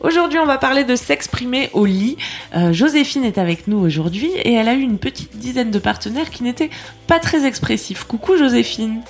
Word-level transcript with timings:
Aujourd'hui, 0.00 0.38
on 0.38 0.46
va 0.46 0.56
parler 0.56 0.84
de 0.84 0.96
s'exprimer 0.96 1.68
au 1.74 1.84
lit. 1.84 2.16
Euh, 2.56 2.72
Joséphine 2.72 3.24
est 3.24 3.36
avec 3.36 3.66
nous 3.66 3.78
aujourd'hui 3.78 4.30
et 4.34 4.54
elle 4.54 4.68
a 4.68 4.74
eu 4.74 4.80
une 4.80 4.98
petite 4.98 5.36
dizaine 5.36 5.70
de 5.70 5.78
partenaires 5.78 6.30
qui 6.30 6.42
n'étaient 6.42 6.70
pas 7.06 7.18
très 7.18 7.44
expressifs. 7.44 8.04
Coucou 8.04 8.36
Joséphine. 8.38 9.02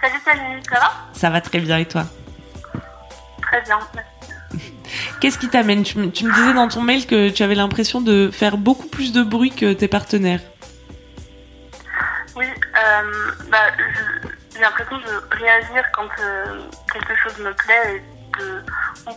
Salut, 0.00 0.14
salut, 0.24 0.62
ça 0.72 0.80
va? 0.80 0.92
Ça 1.12 1.28
va 1.30 1.40
très 1.42 1.58
bien 1.58 1.76
et 1.76 1.84
toi? 1.84 2.04
Très 3.42 3.60
bien. 3.62 3.78
Qu'est-ce 5.20 5.38
qui 5.38 5.48
t'amène? 5.48 5.82
Tu, 5.82 5.98
me- 5.98 6.10
tu 6.10 6.24
me 6.24 6.32
disais 6.32 6.54
dans 6.54 6.68
ton 6.68 6.80
mail 6.80 7.06
que 7.06 7.28
tu 7.28 7.42
avais 7.42 7.54
l'impression 7.54 8.00
de 8.00 8.30
faire 8.32 8.56
beaucoup 8.56 8.86
plus 8.88 9.12
de 9.12 9.22
bruit 9.22 9.50
que 9.50 9.74
tes 9.74 9.88
partenaires. 9.88 10.40
Oui, 12.34 12.46
euh, 12.46 13.12
bah, 13.50 13.58
j'ai 14.54 14.60
l'impression 14.60 14.96
de 14.96 15.36
réagir 15.36 15.84
quand 15.92 16.08
euh, 16.22 16.62
quelque 16.90 17.14
chose 17.22 17.36
me 17.44 17.52
plaît 17.52 17.96
et 17.96 18.02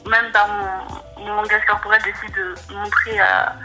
même 0.10 0.32
par 0.32 0.48
mon, 0.48 1.36
langage 1.36 1.66
corporel, 1.66 2.02
j'essaie 2.04 2.34
de 2.34 2.74
montrer 2.74 3.20
à, 3.20 3.56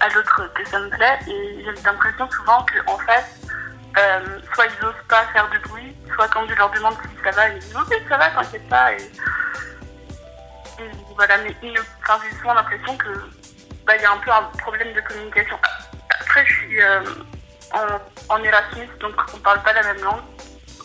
à 0.00 0.08
l'autre 0.08 0.52
que 0.54 0.64
ça 0.68 0.78
me 0.78 0.88
plaît. 0.90 1.18
Et 1.26 1.64
j'ai 1.64 1.82
l'impression 1.82 2.30
souvent 2.30 2.64
qu'en 2.64 2.98
fait, 2.98 3.24
euh, 3.98 4.38
soit 4.54 4.66
ils 4.66 4.84
n'osent 4.84 4.94
pas 5.08 5.26
faire 5.32 5.48
du 5.50 5.58
bruit, 5.60 5.96
soit 6.14 6.28
quand 6.28 6.46
je 6.48 6.54
leur 6.54 6.70
demande 6.70 6.94
si 7.02 7.24
ça 7.24 7.30
va, 7.32 7.48
ils 7.48 7.58
disent 7.58 7.76
oui, 7.76 7.96
ça 8.08 8.16
va, 8.16 8.30
t'inquiète 8.30 8.68
pas. 8.68 8.92
Et, 8.92 9.10
voilà, 11.16 11.36
mais 11.38 11.54
j'ai 11.62 12.36
souvent 12.38 12.54
l'impression 12.54 12.96
que 12.96 13.08
bah, 13.84 13.96
il 13.96 14.02
y 14.02 14.04
a 14.04 14.12
un 14.12 14.18
peu 14.18 14.30
un 14.30 14.42
problème 14.58 14.92
de 14.94 15.00
communication. 15.00 15.58
Après, 16.20 16.46
je 16.46 16.52
suis 16.52 16.82
euh, 16.82 17.02
en, 17.72 18.34
en 18.34 18.42
Erasmus, 18.42 18.88
donc 19.00 19.14
on 19.34 19.38
parle 19.38 19.62
pas 19.62 19.72
la 19.72 19.82
même 19.82 20.02
langue. 20.02 20.22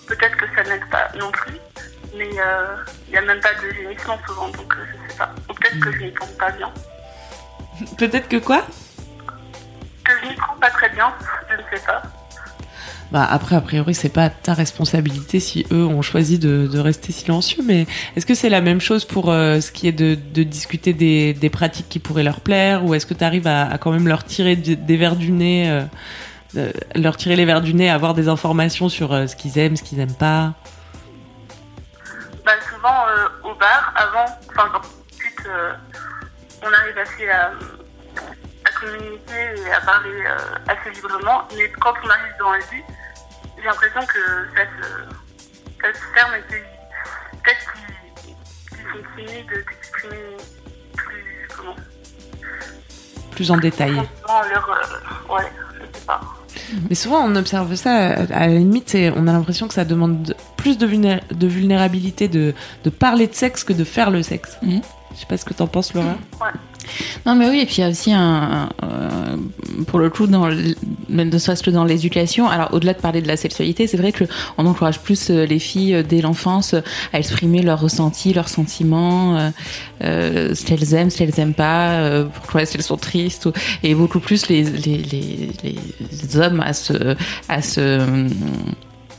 Peut-être 0.07 0.35
que 0.37 0.45
ça 0.55 0.63
n'aide 0.63 0.87
pas 0.89 1.07
non 1.15 1.31
plus, 1.31 1.57
mais 2.17 2.29
euh, 2.39 2.75
il 3.07 3.11
n'y 3.11 3.17
a 3.17 3.21
même 3.21 3.39
pas 3.39 3.53
de 3.53 3.73
gémissement 3.73 4.17
souvent, 4.27 4.49
donc 4.49 4.73
euh, 4.73 4.85
je 4.91 5.11
sais 5.11 5.17
pas. 5.17 5.33
Ou 5.49 5.53
peut-être 5.53 5.79
que 5.79 5.91
je 5.91 6.03
n'y 6.03 6.11
prends 6.11 6.27
pas 6.39 6.51
bien. 6.51 6.71
Peut-être 7.97 8.29
que 8.29 8.37
quoi? 8.37 8.65
Que 10.03 10.11
je 10.21 10.29
n'y 10.29 10.35
prends 10.35 10.55
pas 10.55 10.69
très 10.69 10.89
bien, 10.89 11.13
je 11.49 11.55
ne 11.55 11.61
sais 11.77 11.85
pas. 11.85 12.01
Bah 13.11 13.27
après, 13.29 13.55
a 13.55 13.61
priori, 13.61 13.93
c'est 13.93 14.09
pas 14.09 14.29
ta 14.29 14.53
responsabilité 14.53 15.39
si 15.39 15.65
eux 15.71 15.85
ont 15.85 16.01
choisi 16.01 16.39
de, 16.39 16.67
de 16.71 16.79
rester 16.79 17.11
silencieux, 17.11 17.63
mais 17.65 17.85
est-ce 18.15 18.25
que 18.25 18.33
c'est 18.33 18.49
la 18.49 18.61
même 18.61 18.81
chose 18.81 19.05
pour 19.05 19.29
euh, 19.29 19.61
ce 19.61 19.71
qui 19.71 19.87
est 19.87 19.91
de, 19.91 20.17
de 20.33 20.43
discuter 20.43 20.93
des, 20.93 21.33
des 21.33 21.49
pratiques 21.49 21.87
qui 21.87 21.99
pourraient 21.99 22.23
leur 22.23 22.41
plaire, 22.41 22.83
ou 22.83 22.93
est-ce 22.95 23.05
que 23.05 23.13
tu 23.13 23.23
arrives 23.23 23.47
à, 23.47 23.69
à 23.69 23.77
quand 23.77 23.91
même 23.91 24.07
leur 24.07 24.23
tirer 24.23 24.55
des 24.55 24.97
verres 24.97 25.17
du 25.17 25.31
nez, 25.31 25.69
euh, 26.57 26.71
leur 26.95 27.17
tirer 27.17 27.35
les 27.35 27.45
verres 27.45 27.61
du 27.61 27.73
nez, 27.73 27.89
avoir 27.89 28.13
des 28.13 28.27
informations 28.27 28.89
sur 28.89 29.13
euh, 29.13 29.27
ce 29.27 29.35
qu'ils 29.35 29.57
aiment, 29.59 29.75
ce 29.75 29.83
qu'ils 29.83 29.99
aiment 29.99 30.13
pas? 30.13 30.53
Souvent 32.85 33.07
euh, 33.07 33.27
au 33.43 33.55
bar, 33.55 33.93
avant, 33.95 34.25
enfin 34.49 34.69
quand 34.71 34.81
euh, 35.47 35.73
on 36.63 36.67
arrive 36.73 36.97
assez 36.97 37.29
à, 37.29 37.51
à 37.51 38.79
communiquer 38.79 39.55
et 39.57 39.71
à 39.71 39.81
parler 39.81 40.23
euh, 40.25 40.37
assez 40.67 40.91
librement, 40.91 41.47
mais 41.55 41.69
quand 41.79 41.93
on 42.03 42.09
arrive 42.09 42.33
dans 42.39 42.51
la 42.51 42.59
vie, 42.59 42.83
j'ai 43.57 43.63
l'impression 43.63 44.01
que 44.05 44.19
ça 44.55 44.63
se, 44.65 45.81
ça 45.81 45.93
se 45.93 46.13
ferme 46.13 46.33
et 46.35 46.41
que 46.41 46.57
peut-être 47.43 47.73
qu'ils 48.69 48.77
sont 48.77 49.07
timides 49.15 49.47
d'exprimer 49.49 50.37
plus, 50.95 51.47
comment, 51.55 51.75
plus 53.31 53.51
en 53.51 53.57
détail 53.57 53.93
profondément 53.93 54.41
leur, 54.49 54.69
euh, 54.69 55.33
ouais, 55.35 55.51
je 55.73 55.99
sais 55.99 56.05
pas. 56.05 56.21
Mais 56.89 56.95
souvent, 56.95 57.23
on 57.23 57.35
observe 57.35 57.73
ça, 57.75 57.95
à 57.95 58.39
la 58.39 58.47
limite, 58.47 58.95
on 59.15 59.27
a 59.27 59.31
l'impression 59.31 59.67
que 59.67 59.73
ça 59.73 59.85
demande 59.85 60.34
plus 60.65 60.77
de, 60.79 60.87
vulné- 60.87 61.21
de 61.43 61.47
vulnérabilité 61.47 62.27
de, 62.27 62.53
de 62.83 62.89
parler 62.89 63.27
de 63.27 63.35
sexe 63.35 63.63
que 63.63 63.73
de 63.73 63.83
faire 63.83 64.09
le 64.09 64.23
sexe. 64.23 64.57
Mhm. 64.63 64.81
Je 65.13 65.19
sais 65.19 65.27
pas 65.29 65.37
ce 65.37 65.45
que 65.45 65.53
t'en 65.53 65.67
penses, 65.67 65.93
Laura. 65.93 66.15
Non 67.25 67.33
mais 67.35 67.49
oui 67.49 67.59
et 67.61 67.65
puis 67.65 67.75
il 67.77 67.81
y 67.81 67.83
a 67.83 67.89
aussi 67.89 68.11
un, 68.13 68.19
un, 68.21 68.69
euh, 68.83 69.37
pour 69.87 69.97
le 69.97 70.09
coup 70.11 70.27
dans 70.27 70.49
l- 70.49 70.75
même 71.09 71.29
ne 71.29 71.37
serait-ce 71.39 71.63
que 71.63 71.71
dans 71.71 71.83
l'éducation 71.83 72.47
alors 72.47 72.69
au-delà 72.75 72.93
de 72.93 72.99
parler 72.99 73.23
de 73.23 73.27
la 73.27 73.37
sexualité 73.37 73.87
c'est 73.87 73.97
vrai 73.97 74.11
que 74.11 74.25
on 74.59 74.67
encourage 74.67 74.99
plus 74.99 75.31
euh, 75.31 75.45
les 75.47 75.57
filles 75.57 75.95
euh, 75.95 76.03
dès 76.03 76.21
l'enfance 76.21 76.75
à 77.11 77.17
exprimer 77.17 77.63
leurs 77.63 77.79
ressentis 77.81 78.33
leurs 78.33 78.49
sentiments 78.49 79.35
euh, 79.35 79.49
euh, 80.03 80.53
ce 80.53 80.63
qu'elles 80.63 80.93
aiment 80.93 81.09
ce 81.09 81.17
qu'elles 81.17 81.39
aiment 81.39 81.55
pas 81.55 81.93
euh, 81.93 82.25
pourquoi 82.25 82.61
est-ce 82.61 82.73
qu'elles 82.73 82.83
sont 82.93 82.97
tristes 82.97 83.47
ou- 83.47 83.53
et 83.81 83.95
beaucoup 83.95 84.19
plus 84.19 84.47
les 84.49 84.61
les, 84.63 84.97
les, 84.97 85.49
les 85.63 86.37
hommes 86.37 86.59
à 86.61 86.73
se 86.73 87.15
à 87.49 87.63
se 87.63 87.81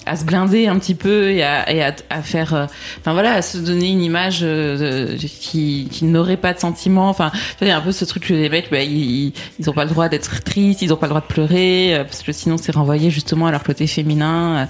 à 0.07 0.17
se 0.17 0.25
blinder 0.25 0.69
un 0.69 0.79
petit 0.79 0.95
peu 0.95 1.31
et 1.31 1.43
à, 1.43 1.71
et 1.71 1.83
à, 1.83 1.95
à 2.11 2.23
faire 2.23 2.55
euh, 2.55 2.67
enfin 3.01 3.13
voilà 3.13 3.35
à 3.35 3.43
se 3.43 3.59
donner 3.59 3.91
une 3.91 4.03
image 4.03 4.41
euh, 4.43 5.17
qui, 5.19 5.89
qui 5.91 6.05
n'aurait 6.05 6.37
pas 6.37 6.55
de 6.55 6.61
sentiments 6.61 7.09
enfin 7.09 7.33
il 7.61 7.67
y 7.67 7.71
a 7.71 7.77
un 7.77 7.81
peu 7.81 7.93
ce 7.93 8.05
truc 8.05 8.27
que 8.27 8.35
les 8.35 8.49
mecs 8.49 8.71
bah, 8.71 8.83
ils, 8.83 9.33
ils 9.59 9.71
ont 9.71 9.73
pas 9.73 9.85
le 9.85 9.91
droit 9.91 10.09
d'être 10.09 10.43
tristes 10.45 10.83
ils 10.83 10.93
ont 10.93 10.97
pas 10.97 11.07
le 11.07 11.11
droit 11.11 11.21
de 11.21 11.27
pleurer 11.27 11.95
euh, 11.95 12.05
parce 12.05 12.23
que 12.23 12.33
sinon 12.33 12.57
c'est 12.57 12.73
renvoyé 12.73 13.11
justement 13.11 13.47
à 13.49 13.51
leur 13.51 13.65
côté 13.65 13.87
féminin 13.87 14.57
euh. 14.57 14.65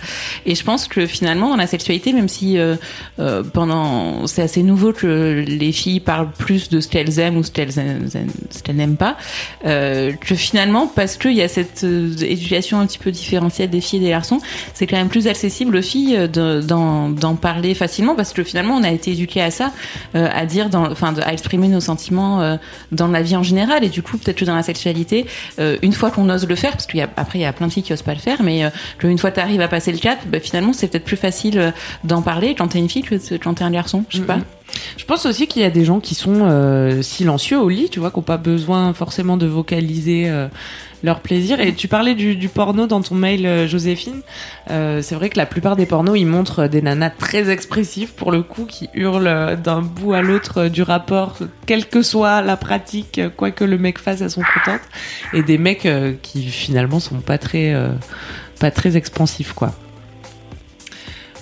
et 0.46 0.54
je 0.54 0.64
pense 0.64 0.88
que 0.88 1.06
finalement 1.06 1.50
dans 1.50 1.56
la 1.56 1.66
sexualité 1.66 2.12
même 2.12 2.28
si 2.28 2.56
euh, 2.58 2.76
pendant 3.52 4.26
c'est 4.26 4.42
assez 4.42 4.62
nouveau 4.62 4.92
que 4.92 5.44
les 5.46 5.72
filles 5.72 6.00
parlent 6.00 6.30
plus 6.30 6.70
de 6.70 6.80
ce 6.80 6.88
qu'elles 6.88 7.19
aiment 7.19 7.36
ou 7.36 7.44
ce 7.44 7.50
qu'elles 7.50 7.75
qu'elles 7.75 8.76
n'aiment 8.76 8.96
pas 8.96 9.16
que 9.62 10.34
finalement 10.34 10.86
parce 10.86 11.16
qu'il 11.16 11.34
y 11.34 11.42
a 11.42 11.48
cette 11.48 11.84
éducation 11.84 12.80
un 12.80 12.86
petit 12.86 12.98
peu 12.98 13.10
différentielle 13.10 13.70
des 13.70 13.80
filles 13.80 13.98
et 14.00 14.04
des 14.04 14.10
garçons 14.10 14.41
c'est 14.72 14.86
quand 14.86 14.96
même 14.96 15.08
plus 15.08 15.25
accessible 15.28 15.76
aux 15.76 15.82
filles 15.82 16.16
euh, 16.16 16.26
de- 16.28 16.60
d'en 16.60 17.34
parler 17.37 17.75
facilement 17.75 18.14
parce 18.14 18.32
que 18.32 18.42
finalement 18.44 18.75
on 18.76 18.82
a 18.82 18.91
été 18.91 19.12
éduqué 19.12 19.41
à 19.42 19.50
ça 19.50 19.72
euh, 20.14 20.28
à 20.32 20.47
dire 20.47 20.69
dans 20.70 20.91
enfin 20.91 21.14
à 21.22 21.32
exprimer 21.32 21.69
nos 21.69 21.81
sentiments 21.81 22.41
euh, 22.42 22.56
dans 22.92 23.09
la 23.09 23.22
vie 23.22 23.37
en 23.37 23.42
général 23.42 23.84
et 23.84 23.88
du 23.88 24.03
coup 24.03 24.16
peut-être 24.19 24.38
que 24.38 24.44
dans 24.44 24.54
la 24.56 24.62
sexualité 24.62 25.26
euh, 25.59 25.76
une 25.82 25.92
fois 25.92 26.10
qu'on 26.10 26.28
ose 26.31 26.47
le 26.48 26.54
faire 26.54 26.72
parce 26.72 26.87
qu'il 26.87 26.98
y 27.00 27.03
a 27.03 27.09
après 27.16 27.38
il 27.38 27.42
y 27.42 27.47
a 27.47 27.53
plein 27.53 27.66
de 27.69 27.72
filles 27.72 27.82
qui 27.82 27.92
osent 27.92 28.03
pas 28.03 28.14
le 28.14 28.20
faire 28.20 28.42
mais 28.42 28.62
qu'une 28.98 29.19
fois 29.19 29.31
tu 29.31 29.41
arrives 29.41 29.60
à 29.60 29.69
passer 29.69 29.92
le 29.92 29.98
cap 29.98 30.19
bah, 30.26 30.41
finalement 30.41 30.72
c'est 30.72 30.88
peut-être 30.88 31.04
plus 31.04 31.16
facile 31.16 31.72
d'en 32.04 32.22
parler 32.22 32.54
quand 32.54 32.69
t'es 32.69 32.78
une 32.78 32.88
fille 32.88 33.03
que 33.03 33.14
quand 33.37 33.54
t'es 33.54 33.64
un 33.64 33.70
garçon 33.70 34.04
je 34.08 34.19
sais 34.19 34.22
pas 34.25 34.37
Mhm. 34.37 34.43
Je 34.97 35.04
pense 35.04 35.27
aussi 35.27 35.47
qu'il 35.47 35.62
y 35.62 35.65
a 35.65 35.71
des 35.71 35.84
gens 35.84 36.00
qui 36.00 36.15
sont 36.15 36.41
euh, 36.43 37.03
silencieux 37.03 37.60
au 37.60 37.69
lit, 37.69 37.88
tu 37.91 38.00
vois, 38.00 38.10
qui 38.10 38.19
n'ont 38.19 38.25
pas 38.25 38.38
besoin 38.38 38.93
forcément 38.93 39.37
de 39.37 39.46
vocaliser 39.46 40.29
euh, 40.29 40.49
leur 41.05 41.20
plaisir. 41.20 41.61
Et 41.61 41.75
tu 41.75 41.87
parlais 41.87 42.14
du, 42.14 42.49
porno 42.49 42.87
dans 42.87 43.00
ton 43.00 43.14
mail, 43.14 43.46
euh, 43.46 43.69
Joséphine. 43.69 44.23
C'est 44.69 45.14
vrai 45.14 45.29
que 45.29 45.38
la 45.38 45.46
plupart 45.46 45.76
des 45.76 45.87
pornos, 45.87 46.19
ils 46.19 46.26
montrent 46.26 46.67
des 46.67 46.82
nanas 46.82 47.11
très 47.11 47.50
expressives, 47.50 48.14
pour 48.14 48.32
le 48.32 48.43
coup, 48.43 48.64
qui 48.64 48.88
hurlent 48.94 49.56
d'un 49.62 49.81
bout 49.81 50.14
à 50.14 50.23
l'autre 50.23 50.69
du 50.69 50.82
rapport, 50.82 51.37
quelle 51.67 51.87
que 51.87 52.02
soit 52.02 52.43
la 52.43 52.56
pratique, 52.56 53.20
quoi 53.37 53.50
que 53.50 53.64
le 53.64 53.79
mec 53.79 53.99
fasse, 53.99 54.20
elles 54.23 54.31
sont 54.31 54.43
contentes. 54.43 54.82
Et 55.32 55.43
des 55.43 55.58
mecs 55.58 55.88
qui 56.23 56.46
finalement 56.46 56.99
sont 56.99 57.20
pas 57.20 57.38
très, 57.38 57.75
pas 58.58 58.70
très 58.70 58.96
expansifs, 58.96 59.52
quoi. 59.52 59.73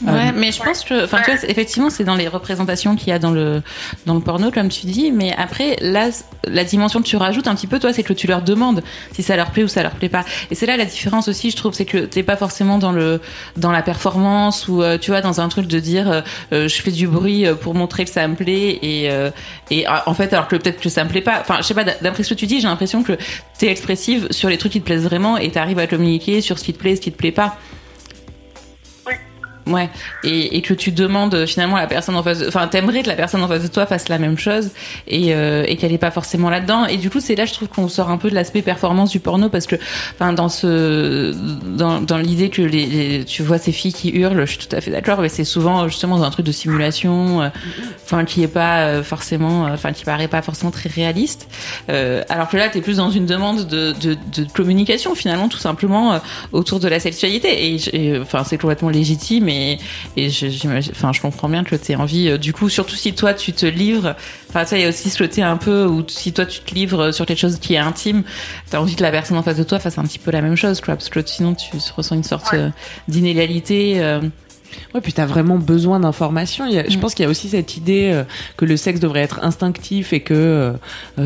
Ouais, 0.02 0.32
mais 0.32 0.52
je 0.52 0.62
pense 0.62 0.85
que, 0.85 1.05
enfin, 1.05 1.19
tu 1.25 1.31
vois, 1.31 1.49
effectivement, 1.49 1.91
c'est 1.91 2.05
dans 2.05 2.14
les 2.14 2.29
représentations 2.29 2.96
qu'il 2.96 3.08
y 3.08 3.12
a 3.12 3.19
dans 3.19 3.31
le 3.31 3.62
dans 4.06 4.14
le 4.14 4.20
porno, 4.20 4.50
comme 4.50 4.69
tu 4.69 4.87
dis. 4.87 5.11
Mais 5.11 5.35
après, 5.37 5.76
là, 5.81 6.11
la 6.44 6.64
dimension 6.64 7.00
que 7.00 7.06
tu 7.06 7.17
rajoutes 7.17 7.46
un 7.46 7.55
petit 7.55 7.67
peu, 7.67 7.79
toi, 7.79 7.93
c'est 7.93 8.02
que 8.02 8.12
tu 8.12 8.26
leur 8.26 8.43
demandes 8.43 8.82
si 9.12 9.23
ça 9.23 9.37
leur 9.37 9.50
plaît 9.50 9.64
ou 9.64 9.69
ça 9.69 9.82
leur 9.82 9.93
plaît 9.93 10.08
pas. 10.08 10.25
Et 10.50 10.55
c'est 10.55 10.67
là 10.67 10.76
la 10.76 10.85
différence 10.85 11.29
aussi, 11.29 11.50
je 11.50 11.56
trouve, 11.56 11.75
c'est 11.75 11.85
que 11.85 11.99
t'es 11.99 12.23
pas 12.23 12.37
forcément 12.37 12.79
dans 12.79 12.93
le 12.93 13.20
dans 13.56 13.70
la 13.70 13.82
performance 13.82 14.69
ou 14.69 14.82
tu 15.00 15.11
vois 15.11 15.20
dans 15.20 15.41
un 15.41 15.49
truc 15.49 15.67
de 15.67 15.79
dire 15.79 16.23
je 16.52 16.69
fais 16.69 16.91
du 16.91 17.06
bruit 17.06 17.46
pour 17.61 17.75
montrer 17.75 18.05
que 18.05 18.11
ça 18.11 18.26
me 18.29 18.35
plaît 18.35 18.79
et 18.82 19.11
et 19.70 19.87
en 19.88 20.14
fait 20.14 20.32
alors 20.32 20.49
que 20.49 20.56
peut-être 20.56 20.81
que 20.81 20.88
ça 20.88 21.05
me 21.05 21.08
plaît 21.08 21.20
pas. 21.20 21.38
Enfin, 21.41 21.56
je 21.58 21.62
sais 21.62 21.75
pas. 21.75 21.85
D'après 21.85 22.23
ce 22.23 22.31
que 22.31 22.38
tu 22.38 22.46
dis, 22.46 22.61
j'ai 22.61 22.69
l'impression 22.69 23.02
que 23.02 23.17
t'es 23.58 23.69
expressive 23.69 24.29
sur 24.31 24.49
les 24.49 24.58
trucs 24.58 24.73
qui 24.73 24.81
te 24.81 24.87
plaisent 24.87 25.05
vraiment 25.05 25.37
et 25.37 25.50
t'arrives 25.50 25.79
à 25.79 25.87
communiquer 25.87 26.41
sur 26.41 26.58
ce 26.58 26.64
qui 26.64 26.73
te 26.73 26.79
plaît, 26.79 26.96
ce 26.96 27.00
qui 27.00 27.12
te 27.12 27.17
plaît 27.17 27.32
pas. 27.32 27.56
Ouais, 29.66 29.88
et, 30.25 30.58
et, 30.58 30.61
que 30.61 30.75
tu 30.75 30.93
demandes 30.93 31.46
finalement 31.46 31.76
à 31.76 31.81
la 31.81 31.87
personne 31.87 32.16
en 32.16 32.22
face, 32.22 32.43
enfin 32.46 32.69
t'aimerais 32.69 33.02
que 33.02 33.08
la 33.08 33.14
personne 33.14 33.43
en 33.43 33.49
face 33.49 33.62
de 33.62 33.69
toi 33.69 33.87
fasse 33.87 34.11
la 34.11 34.19
même 34.19 34.37
chose 34.37 34.72
et, 35.06 35.34
euh, 35.34 35.64
et 35.66 35.76
qu'elle 35.76 35.93
est 35.93 35.99
pas 35.99 36.11
forcément 36.11 36.50
là-dedans. 36.50 36.84
Et 36.84 36.99
du 36.99 37.08
coup, 37.08 37.19
c'est 37.19 37.34
là 37.34 37.46
je 37.46 37.55
trouve 37.55 37.69
qu'on 37.69 37.88
sort 37.88 38.11
un 38.11 38.19
peu 38.19 38.28
de 38.28 38.34
l'aspect 38.34 38.61
performance 38.61 39.11
du 39.11 39.20
porno 39.20 39.49
parce 39.49 39.66
que, 39.66 39.76
enfin 40.12 40.34
dans 40.34 40.50
ce, 40.50 41.34
dans, 41.78 42.02
dans 42.02 42.19
l'idée 42.19 42.50
que 42.50 42.61
les, 42.61 43.25
tu 43.25 43.43
vois 43.43 43.56
ces 43.56 43.72
filles 43.72 43.94
qui 43.94 44.11
hurlent, 44.11 44.44
je 44.44 44.50
suis 44.50 44.69
tout 44.69 44.76
à 44.76 44.82
fait 44.82 44.90
d'accord, 44.90 45.22
mais 45.22 45.31
c'est 45.31 45.44
souvent 45.44 45.88
justement 45.88 46.19
dans 46.19 46.25
un 46.25 46.31
truc 46.31 46.44
de 46.44 46.52
simulation, 46.52 47.40
euh, 47.40 47.49
enfin 48.05 48.26
qui 48.26 48.43
est 48.43 48.49
pas 48.49 48.81
euh, 48.81 49.02
forcément, 49.02 49.62
enfin 49.72 49.93
qui 49.93 50.05
paraît 50.05 50.28
pas 50.28 50.43
forcément 50.43 50.72
très 50.72 50.90
réaliste. 50.90 51.49
alors 51.88 52.50
que 52.50 52.58
là, 52.58 52.69
t'es 52.69 52.82
plus 52.82 52.99
dans 52.99 53.10
une 53.10 53.25
demande 53.25 53.67
de, 53.67 53.93
de, 53.93 54.14
de 54.37 54.46
communication 54.52 55.14
finalement, 55.14 55.49
tout 55.49 55.56
simplement 55.56 56.20
autour 56.52 56.81
de 56.81 56.88
la 56.88 57.00
sexualité. 57.00 57.78
Et 57.94 58.20
enfin 58.20 58.44
c'est 58.44 58.58
complètement 58.58 58.90
légitime 58.90 59.49
et, 59.49 59.53
je, 60.16 60.90
enfin, 60.90 61.12
je 61.12 61.20
comprends 61.20 61.48
bien 61.48 61.64
que 61.64 61.74
tu 61.76 61.92
aies 61.92 61.96
envie, 61.96 62.28
euh, 62.28 62.38
du 62.38 62.52
coup, 62.52 62.68
surtout 62.68 62.96
si 62.96 63.14
toi 63.14 63.34
tu 63.34 63.52
te 63.52 63.66
livres, 63.66 64.14
enfin, 64.50 64.64
ça, 64.64 64.76
il 64.76 64.82
y 64.82 64.84
a 64.84 64.88
aussi 64.88 65.10
ce 65.10 65.18
côté 65.18 65.42
un 65.42 65.56
peu 65.56 65.84
où 65.84 66.04
si 66.08 66.32
toi 66.32 66.46
tu 66.46 66.60
te 66.60 66.74
livres 66.74 67.12
sur 67.12 67.26
quelque 67.26 67.38
chose 67.38 67.58
qui 67.58 67.74
est 67.74 67.78
intime, 67.78 68.22
tu 68.70 68.76
as 68.76 68.80
envie 68.80 68.96
que 68.96 69.02
la 69.02 69.10
personne 69.10 69.36
en 69.36 69.42
face 69.42 69.56
de 69.56 69.64
toi 69.64 69.78
fasse 69.78 69.98
un 69.98 70.04
petit 70.04 70.18
peu 70.18 70.30
la 70.30 70.42
même 70.42 70.56
chose, 70.56 70.80
quoi, 70.80 70.94
parce 70.94 71.08
que 71.08 71.20
sinon 71.24 71.54
tu 71.54 71.70
ressens 71.96 72.14
une 72.14 72.24
sorte 72.24 72.54
euh, 72.54 72.70
d'inégalité. 73.08 73.94
Euh. 73.98 74.20
Ouais, 74.92 75.00
puis 75.00 75.12
t'as 75.12 75.26
vraiment 75.26 75.56
besoin 75.56 76.00
d'informations. 76.00 76.68
Je 76.68 76.96
mm. 76.96 77.00
pense 77.00 77.14
qu'il 77.14 77.22
y 77.22 77.26
a 77.26 77.30
aussi 77.30 77.48
cette 77.48 77.76
idée 77.76 78.24
que 78.56 78.64
le 78.64 78.76
sexe 78.76 78.98
devrait 78.98 79.20
être 79.20 79.38
instinctif 79.44 80.12
et 80.12 80.18
que 80.18 80.74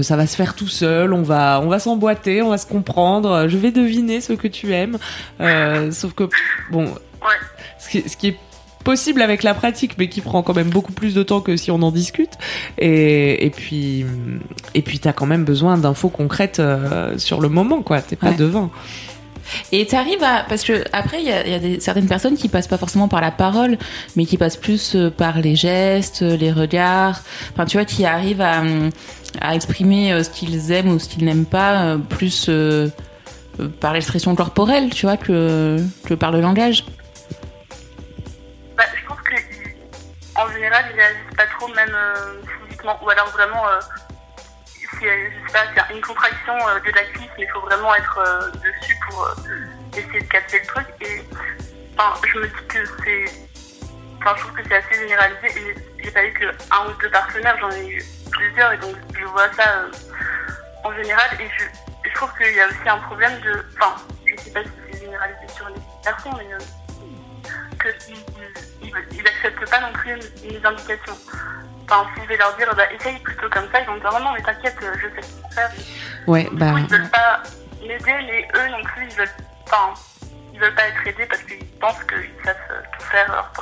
ça 0.02 0.16
va 0.16 0.26
se 0.26 0.36
faire 0.36 0.54
tout 0.54 0.68
seul. 0.68 1.14
On 1.14 1.22
va, 1.22 1.58
on 1.62 1.68
va 1.68 1.78
s'emboîter, 1.78 2.42
on 2.42 2.50
va 2.50 2.58
se 2.58 2.66
comprendre. 2.66 3.48
Je 3.48 3.56
vais 3.56 3.70
deviner 3.70 4.20
ce 4.20 4.34
que 4.34 4.48
tu 4.48 4.74
aimes. 4.74 4.98
sauf 5.92 6.12
que 6.12 6.28
bon, 6.70 6.92
ce 7.88 7.90
qui, 7.90 8.08
ce 8.08 8.16
qui 8.16 8.28
est 8.28 8.36
possible 8.84 9.22
avec 9.22 9.42
la 9.42 9.54
pratique, 9.54 9.98
mais 9.98 10.08
qui 10.08 10.20
prend 10.20 10.42
quand 10.42 10.54
même 10.54 10.70
beaucoup 10.70 10.92
plus 10.92 11.14
de 11.14 11.22
temps 11.22 11.40
que 11.40 11.56
si 11.56 11.70
on 11.70 11.82
en 11.82 11.90
discute. 11.90 12.32
Et, 12.78 13.44
et 13.44 13.50
puis, 13.50 14.06
et 14.74 14.82
puis 14.82 14.98
t'as 14.98 15.12
quand 15.12 15.26
même 15.26 15.44
besoin 15.44 15.76
d'infos 15.78 16.08
concrètes 16.08 16.60
euh, 16.60 17.18
sur 17.18 17.40
le 17.40 17.48
moment, 17.48 17.82
quoi. 17.82 18.00
T'es 18.00 18.16
pas 18.16 18.32
devant. 18.32 18.70
Et 19.72 19.86
t'arrives 19.86 20.22
à 20.22 20.44
parce 20.46 20.62
que 20.62 20.84
après 20.92 21.20
il 21.22 21.26
y 21.26 21.32
a, 21.32 21.46
y 21.46 21.54
a 21.54 21.58
des, 21.58 21.80
certaines 21.80 22.06
personnes 22.06 22.36
qui 22.36 22.48
passent 22.48 22.66
pas 22.66 22.76
forcément 22.76 23.08
par 23.08 23.22
la 23.22 23.30
parole, 23.30 23.78
mais 24.14 24.26
qui 24.26 24.36
passent 24.36 24.58
plus 24.58 24.94
euh, 24.94 25.10
par 25.10 25.40
les 25.40 25.56
gestes, 25.56 26.20
les 26.20 26.52
regards. 26.52 27.22
Enfin, 27.52 27.64
tu 27.64 27.78
vois, 27.78 27.86
qui 27.86 28.04
arrivent 28.04 28.42
à, 28.42 28.62
à 29.40 29.54
exprimer 29.54 30.12
euh, 30.12 30.22
ce 30.22 30.30
qu'ils 30.30 30.70
aiment 30.70 30.90
ou 30.90 30.98
ce 30.98 31.08
qu'ils 31.08 31.24
n'aiment 31.24 31.46
pas, 31.46 31.96
plus 32.08 32.50
par 33.80 33.92
l'expression 33.92 34.34
corporelle, 34.34 34.90
tu 34.90 35.06
vois, 35.06 35.16
que 35.16 35.78
que 36.04 36.14
par 36.14 36.30
le 36.30 36.40
langage. 36.40 36.84
En 40.38 40.48
général, 40.52 40.84
ils 40.90 40.96
réagissent 40.96 41.36
pas 41.36 41.46
trop, 41.46 41.68
même 41.68 41.94
euh, 41.94 42.42
physiquement. 42.64 42.98
Ou 43.02 43.10
alors 43.10 43.28
vraiment, 43.30 43.68
euh, 43.68 43.80
je 44.66 44.98
sais 45.00 45.52
pas, 45.52 45.92
une 45.92 46.00
contraction 46.00 46.54
euh, 46.68 46.80
de 46.80 46.90
la 46.92 47.02
cuisse, 47.04 47.30
mais 47.36 47.44
il 47.44 47.50
faut 47.50 47.60
vraiment 47.60 47.94
être 47.94 48.52
dessus 48.54 48.96
pour 49.08 49.28
essayer 49.96 50.20
de 50.20 50.28
capter 50.28 50.60
le 50.60 50.66
truc. 50.66 50.86
Et 51.00 51.22
enfin, 51.96 52.20
je 52.32 52.38
me 52.38 52.46
dis 52.46 52.66
que 52.68 52.84
c'est. 53.04 53.24
Enfin, 54.20 54.34
je 54.36 54.42
trouve 54.42 54.54
que 54.54 54.68
c'est 54.68 54.76
assez 54.76 54.94
généralisé. 54.94 55.48
Et 55.56 56.04
j'ai 56.04 56.10
pas 56.10 56.24
eu 56.24 56.32
que 56.32 56.46
un 56.46 56.88
ou 56.88 56.92
deux 57.00 57.10
partenaires, 57.10 57.56
j'en 57.60 57.70
ai 57.72 57.88
eu 57.88 58.04
plusieurs, 58.30 58.72
et 58.72 58.78
donc 58.78 58.94
je 59.18 59.24
vois 59.24 59.52
ça 59.54 59.86
en 60.84 60.92
général. 60.94 61.28
Et 61.40 61.48
je, 61.58 61.64
je 62.08 62.14
trouve 62.14 62.30
qu'il 62.36 62.54
y 62.54 62.60
a 62.60 62.66
aussi 62.66 62.88
un 62.88 62.98
problème 62.98 63.40
de. 63.40 63.64
Enfin, 63.76 63.96
je 64.24 64.40
sais 64.40 64.50
pas 64.52 64.62
si 64.62 64.70
c'est 64.92 65.00
généralisé 65.00 65.48
sur 65.48 65.68
les 65.68 65.80
garçons, 66.04 66.30
mais 66.38 66.46
ils 68.82 69.22
n'acceptent 69.22 69.70
pas 69.70 69.80
non 69.80 69.92
plus 69.92 70.14
mes 70.42 70.64
indications. 70.64 71.16
Enfin, 71.84 72.06
si 72.14 72.22
je 72.22 72.28
vais 72.28 72.36
leur 72.36 72.54
dire, 72.56 72.74
bah, 72.74 72.92
essaye 72.92 73.18
plutôt 73.20 73.48
comme 73.50 73.70
ça, 73.72 73.80
ils 73.80 73.86
vont 73.86 73.94
me 73.94 74.00
dire, 74.00 74.12
non, 74.12 74.20
non, 74.20 74.32
mais 74.34 74.42
t'inquiète, 74.42 74.76
je 74.80 75.08
sais 75.08 75.22
ce 75.22 75.54
faire. 75.54 75.70
Ouais, 76.26 76.48
bah. 76.52 76.74
ils 76.76 76.86
veulent 76.86 77.10
pas 77.10 77.42
m'aider, 77.80 78.26
mais 78.26 78.48
eux 78.56 78.68
non 78.70 78.82
plus, 78.84 79.06
ils 79.06 79.16
veulent, 79.16 79.28
enfin, 79.64 79.94
ils 80.52 80.60
veulent 80.60 80.74
pas 80.74 80.88
être 80.88 81.06
aidés 81.06 81.26
parce 81.26 81.42
qu'ils 81.42 81.66
pensent 81.80 82.04
qu'ils 82.04 82.44
savent 82.44 82.56
tout 82.98 83.06
faire 83.06 83.28
leur 83.30 83.52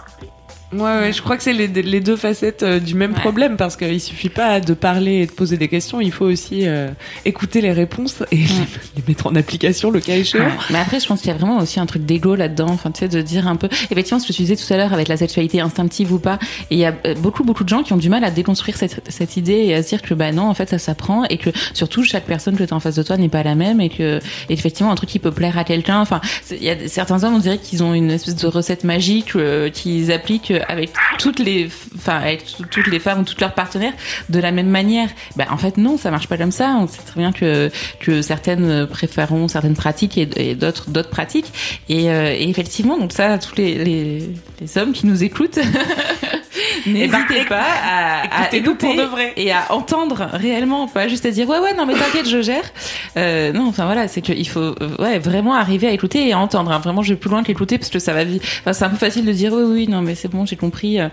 Ouais, 0.72 0.80
ouais, 0.80 1.12
je 1.12 1.22
crois 1.22 1.36
que 1.36 1.44
c'est 1.44 1.52
les, 1.52 1.68
les, 1.68 2.00
deux 2.00 2.16
facettes 2.16 2.64
euh, 2.64 2.80
du 2.80 2.96
même 2.96 3.14
problème 3.14 3.56
parce 3.56 3.76
qu'il 3.76 4.00
suffit 4.00 4.28
pas 4.28 4.58
de 4.58 4.74
parler 4.74 5.22
et 5.22 5.26
de 5.26 5.30
poser 5.30 5.56
des 5.56 5.68
questions, 5.68 6.00
il 6.00 6.10
faut 6.10 6.24
aussi 6.24 6.66
euh, 6.66 6.88
écouter 7.24 7.60
les 7.60 7.70
réponses 7.70 8.24
et 8.32 8.38
les 8.38 9.02
mettre 9.06 9.28
en 9.28 9.36
application 9.36 9.92
le 9.92 10.00
cas 10.00 10.16
échéant. 10.16 10.50
Mais 10.70 10.78
après, 10.78 10.98
je 10.98 11.06
pense 11.06 11.20
qu'il 11.20 11.30
y 11.30 11.34
a 11.34 11.36
vraiment 11.36 11.58
aussi 11.58 11.78
un 11.78 11.86
truc 11.86 12.04
d'ego 12.04 12.34
là-dedans, 12.34 12.66
enfin, 12.68 12.90
tu 12.90 12.98
sais, 12.98 13.08
de 13.08 13.22
dire 13.22 13.46
un 13.46 13.54
peu. 13.54 13.68
Effectivement, 13.92 14.18
ce 14.18 14.26
que 14.26 14.32
tu 14.32 14.42
disais 14.42 14.56
tout 14.56 14.72
à 14.74 14.76
l'heure 14.76 14.92
avec 14.92 15.06
la 15.06 15.16
sexualité 15.16 15.60
instinctive 15.60 16.12
ou 16.12 16.18
pas, 16.18 16.40
et 16.70 16.74
il 16.74 16.78
y 16.78 16.84
a 16.84 16.94
euh, 17.06 17.14
beaucoup, 17.14 17.44
beaucoup 17.44 17.62
de 17.62 17.69
gens 17.69 17.84
qui 17.84 17.92
ont 17.92 17.96
du 17.96 18.08
mal 18.08 18.24
à 18.24 18.32
déconstruire 18.32 18.76
cette, 18.76 19.08
cette 19.08 19.36
idée 19.36 19.66
et 19.66 19.74
à 19.74 19.84
se 19.84 19.88
dire 19.90 20.02
que 20.02 20.14
bah 20.14 20.32
non, 20.32 20.48
en 20.48 20.54
fait, 20.54 20.69
ça 20.69 20.78
s'apprend 20.78 21.24
et 21.26 21.38
que 21.38 21.50
surtout 21.74 22.02
chaque 22.02 22.24
personne 22.24 22.56
que 22.56 22.64
tu 22.64 22.74
as 22.74 22.76
en 22.76 22.80
face 22.80 22.96
de 22.96 23.04
toi 23.04 23.16
n'est 23.16 23.28
pas 23.28 23.44
la 23.44 23.54
même 23.54 23.80
et 23.80 23.88
que 23.88 24.19
effectivement 24.48 24.90
un 24.90 24.96
truc 24.96 25.10
qui 25.10 25.20
peut 25.20 25.30
plaire 25.30 25.58
à 25.58 25.62
quelqu'un. 25.62 26.00
Enfin, 26.00 26.20
il 26.50 26.64
y 26.64 26.70
a 26.70 26.88
certains 26.88 27.22
hommes, 27.22 27.34
on 27.34 27.38
dirait 27.38 27.58
qu'ils 27.58 27.84
ont 27.84 27.94
une 27.94 28.10
espèce 28.10 28.34
de 28.34 28.48
recette 28.48 28.82
magique 28.82 29.36
qu'ils 29.72 30.10
appliquent 30.10 30.56
avec 30.69 30.91
toutes 31.19 31.38
les, 31.38 31.69
enfin, 31.97 32.17
avec 32.17 32.44
toutes 32.70 32.87
les 32.87 32.99
femmes 32.99 33.20
ou 33.20 33.25
tous 33.25 33.41
leurs 33.41 33.55
partenaires 33.55 33.93
de 34.29 34.38
la 34.38 34.53
même 34.53 34.69
manière. 34.69 35.08
Ben, 35.37 35.47
en 35.50 35.56
fait, 35.56 35.76
non, 35.76 35.97
ça 35.97 36.11
marche 36.11 36.29
pas 36.29 36.37
comme 36.37 36.53
ça. 36.53 36.76
On 36.81 36.87
sait 36.87 37.03
très 37.03 37.20
bien 37.20 37.32
que, 37.32 37.70
que 38.00 38.23
certaines 38.23 38.87
préféreront 38.87 39.49
certaines 39.49 39.75
pratiques 39.75 40.19
et, 40.19 40.55
d'autres, 40.55 40.91
d'autres 40.91 41.11
pratiques. 41.11 41.53
Et, 41.88 42.11
euh, 42.11 42.32
et, 42.32 42.49
effectivement, 42.49 42.99
donc 42.99 43.12
ça, 43.12 43.38
tous 43.38 43.56
les, 43.56 43.85
les, 43.85 44.31
les 44.61 44.79
hommes 44.79 44.93
qui 44.93 45.06
nous 45.06 45.23
écoutent, 45.25 45.58
N'hésitez 46.87 47.44
pas 47.49 47.64
à, 47.85 48.44
à 48.44 48.55
écouter 48.55 48.87
pour 48.87 48.94
de 48.97 49.03
vrai. 49.03 49.32
et 49.37 49.53
à 49.53 49.73
entendre 49.73 50.29
réellement, 50.32 50.87
pas 50.88 51.08
juste 51.08 51.26
à 51.26 51.31
dire 51.31 51.49
ouais 51.49 51.58
ouais 51.58 51.75
non 51.75 51.87
mais 51.87 51.94
t'inquiète 51.94 52.29
je 52.29 52.43
gère. 52.43 52.64
Euh, 53.17 53.53
non 53.53 53.69
enfin 53.69 53.87
voilà 53.87 54.08
c'est 54.08 54.23
qu'il 54.23 54.49
faut 54.49 54.61
euh, 54.61 54.75
ouais 54.99 55.19
vraiment 55.19 55.55
arriver 55.55 55.87
à 55.87 55.93
écouter 55.93 56.29
et 56.29 56.32
à 56.32 56.38
entendre. 56.38 56.70
Hein. 56.73 56.79
Vraiment 56.79 57.03
je 57.03 57.12
vais 57.14 57.19
plus 57.19 57.31
loin 57.31 57.43
qu'écouter 57.43 57.79
parce 57.79 57.91
que 57.91 57.99
ça 57.99 58.12
va 58.12 58.25
vite. 58.25 58.43
Enfin, 58.61 58.73
c'est 58.73 58.85
un 58.85 58.91
peu 58.91 58.97
facile 58.97 59.25
de 59.25 59.32
dire 59.32 59.53
oui 59.53 59.64
oui 59.64 59.88
non 59.88 60.03
mais 60.03 60.14
c'est 60.14 60.29
bon 60.29 60.47
j'ai 60.47 60.56
compris. 60.56 61.00
Euh. 61.00 61.08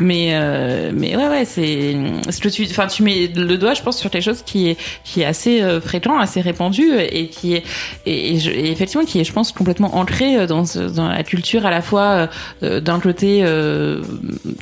Mais 0.00 0.30
euh, 0.32 0.90
mais 0.94 1.16
ouais 1.16 1.28
ouais 1.28 1.44
c'est 1.44 1.96
ce 2.30 2.40
que 2.40 2.48
tu 2.48 2.66
enfin 2.70 2.86
tu 2.86 3.02
mets 3.02 3.28
le 3.34 3.56
doigt 3.56 3.74
je 3.74 3.82
pense 3.82 3.98
sur 3.98 4.10
quelque 4.10 4.22
chose 4.22 4.42
qui 4.44 4.68
est 4.68 4.76
qui 5.04 5.22
est 5.22 5.24
assez 5.24 5.62
euh, 5.62 5.80
fréquent 5.80 6.18
assez 6.18 6.40
répandu 6.40 6.92
et 6.98 7.28
qui 7.28 7.54
est 7.54 7.64
et, 8.06 8.36
et, 8.36 8.70
effectivement 8.70 9.04
qui 9.04 9.20
est 9.20 9.24
je 9.24 9.32
pense 9.32 9.52
complètement 9.52 9.96
ancré 9.96 10.46
dans 10.46 10.64
dans 10.94 11.08
la 11.08 11.22
culture 11.22 11.66
à 11.66 11.70
la 11.70 11.82
fois 11.82 12.28
d'un 12.62 13.00
côté 13.00 13.42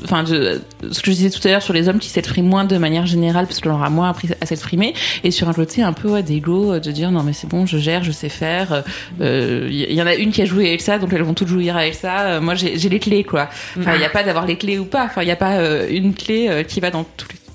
enfin 0.05 0.25
de 0.26 0.61
ce 0.90 1.00
que 1.00 1.11
je 1.11 1.16
disais 1.16 1.30
tout 1.30 1.47
à 1.47 1.50
l'heure 1.50 1.62
sur 1.62 1.73
les 1.73 1.88
hommes 1.88 1.99
qui 1.99 2.09
s'expriment 2.09 2.49
moins 2.49 2.64
de 2.64 2.76
manière 2.78 3.06
générale 3.06 3.47
parce 3.47 3.61
que 3.61 3.68
leur 3.68 3.83
a 3.83 3.90
moins 3.90 4.11
appris 4.11 4.28
à 4.40 4.47
s'exprimer 4.47 4.95
et 5.25 5.30
sur 5.30 5.49
un 5.49 5.52
côté 5.52 5.83
un 5.83 5.92
peu 5.92 6.09
ouais, 6.09 6.23
d'égo 6.23 6.73
euh, 6.73 6.80
de 6.80 6.90
dire 6.90 7.11
non 7.11 7.23
mais 7.23 7.33
c'est 7.33 7.49
bon 7.49 7.66
je 7.66 7.78
gère 7.78 8.04
je 8.04 8.12
sais 8.12 8.28
faire 8.28 8.85
il 9.18 9.26
euh, 9.26 9.68
y, 9.71 10.02
en 10.02 10.06
a 10.06 10.14
une 10.14 10.30
qui 10.30 10.42
a 10.42 10.45
joué 10.45 10.68
avec 10.68 10.80
ça 10.80 10.99
donc 10.99 11.12
elles 11.12 11.23
vont 11.23 11.35
toutes 11.35 11.49
jouir 11.49 11.76
avec 11.76 11.95
ça 11.95 12.21
euh, 12.23 12.40
moi 12.40 12.54
j'ai 12.54 12.76
les 12.76 13.00
clés 13.00 13.25
quoi. 13.25 13.49
Enfin 13.78 13.95
il 13.95 13.99
n'y 13.99 14.04
a 14.04 14.11
pas 14.11 14.23
d'avoir 14.23 14.47
les 14.47 14.56
clés 14.56 14.78
ou 14.78 14.85
pas 14.85 15.04
enfin 15.04 15.23
il 15.23 15.26
n'y 15.26 15.33
a 15.33 15.37
pas 15.37 15.87
une 15.88 16.14
clé 16.14 16.64
qui 16.68 16.80
va 16.80 16.90
dans 16.90 17.04
tous 17.04 17.28
les 17.30 17.46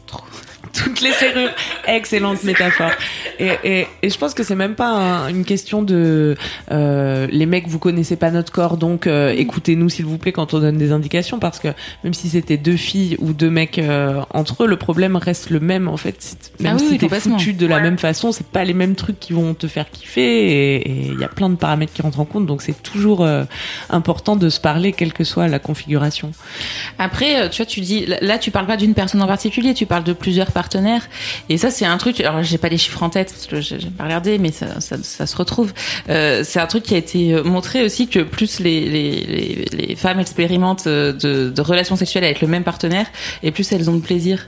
toutes 0.74 1.01
les 1.01 1.12
serrures. 1.12 1.51
Excellente 1.88 2.44
métaphore. 2.44 2.92
Et, 3.40 3.51
et, 3.63 3.88
et, 4.04 4.10
je 4.10 4.18
pense 4.18 4.34
que 4.34 4.44
c'est 4.44 4.56
même 4.56 4.75
pas 4.75 5.28
une 5.30 5.46
question 5.46 5.82
de 5.82 6.36
euh, 6.72 7.28
les 7.32 7.46
mecs 7.46 7.68
vous 7.68 7.80
connaissez 7.80 8.16
pas 8.16 8.32
notre 8.32 8.51
corps 8.51 8.78
donc 8.78 9.08
euh, 9.08 9.34
écoutez-nous 9.36 9.90
s'il 9.90 10.06
vous 10.06 10.18
plaît 10.18 10.32
quand 10.32 10.54
on 10.54 10.60
donne 10.60 10.78
des 10.78 10.92
indications 10.92 11.40
parce 11.40 11.60
que 11.60 11.70
même 12.04 12.13
si 12.13 12.30
c'était 12.30 12.58
deux 12.58 12.75
filles 12.75 13.16
ou 13.20 13.34
deux 13.34 13.50
mecs 13.50 13.80
euh, 13.80 14.22
entre 14.32 14.63
eux 14.63 14.68
le 14.68 14.78
problème 14.78 15.16
reste 15.16 15.50
le 15.50 15.60
même 15.60 15.88
en 15.88 15.98
fait 15.98 16.51
même 16.60 16.78
ah 16.78 16.80
si 16.80 16.98
t'es 16.98 17.10
foutu 17.10 17.54
de 17.54 17.66
la 17.66 17.80
même 17.80 17.98
façon 17.98 18.32
c'est 18.32 18.48
pas 18.48 18.63
les 18.63 18.74
mêmes 18.74 18.96
trucs 18.96 19.20
qui 19.20 19.34
vont 19.34 19.54
te 19.54 19.68
faire 19.68 19.90
kiffer 19.90 20.75
et 20.75 21.08
il 21.08 21.20
y 21.20 21.24
a 21.24 21.30
plein 21.30 21.50
de 21.50 21.56
paramètres 21.56 21.94
qui 21.94 22.01
rentrent 22.01 22.20
en 22.20 22.25
compte 22.25 22.46
donc 22.46 22.62
c'est 22.62 22.82
toujours 22.84 23.24
euh, 23.24 23.44
important 23.90 24.36
de 24.36 24.50
se 24.50 24.60
parler 24.60 24.94
quelle 24.94 25.13
que 25.13 25.24
soit 25.24 25.48
la 25.48 25.60
configuration. 25.60 26.32
Après 27.00 27.50
tu 27.50 27.58
vois 27.58 27.66
tu 27.66 27.82
dis 27.82 28.06
là 28.22 28.38
tu 28.38 28.51
parles 28.51 28.68
pas 28.68 28.78
d'une 28.78 28.94
personne 28.94 29.22
en 29.22 29.28
particulier 29.28 29.74
tu 29.74 29.86
parles 29.86 30.04
de 30.04 30.13
plusieurs 30.13 30.51
Et 31.50 31.58
ça, 31.58 31.72
c'est 31.72 31.86
un 31.86 31.98
truc. 31.98 32.20
Alors, 32.20 32.44
j'ai 32.44 32.58
pas 32.58 32.70
les 32.70 32.77
chiffres 32.77 33.01
en 33.03 33.10
tête, 33.10 33.32
parce 33.32 33.48
que 33.48 33.62
j'ai 33.62 33.89
pas 33.89 34.06
regardé, 34.06 34.38
mais 34.38 34.51
ça, 34.51 34.80
ça, 34.80 35.25
se 35.25 35.36
retrouve. 35.36 35.74
Euh, 36.10 36.44
c'est 36.44 36.60
un 36.60 36.68
truc 36.68 36.84
qui 36.84 36.96
a 36.96 36.98
été 36.98 37.41
montré 37.44 37.84
aussi 37.84 38.08
que 38.08 38.20
plus 38.20 38.60
les, 38.60 39.96
femmes 39.98 40.20
expérimentent 40.20 40.88
de, 40.88 41.51
de 41.56 41.62
relations 41.62 41.96
sexuelles 41.96 42.24
avec 42.24 42.41
le 42.41 42.48
même 42.48 42.63
partenaire, 42.63 43.08
et 43.44 43.51
plus 43.51 43.72
elles 43.72 43.89
ont 43.89 43.96
de 43.96 44.01
plaisir. 44.01 44.48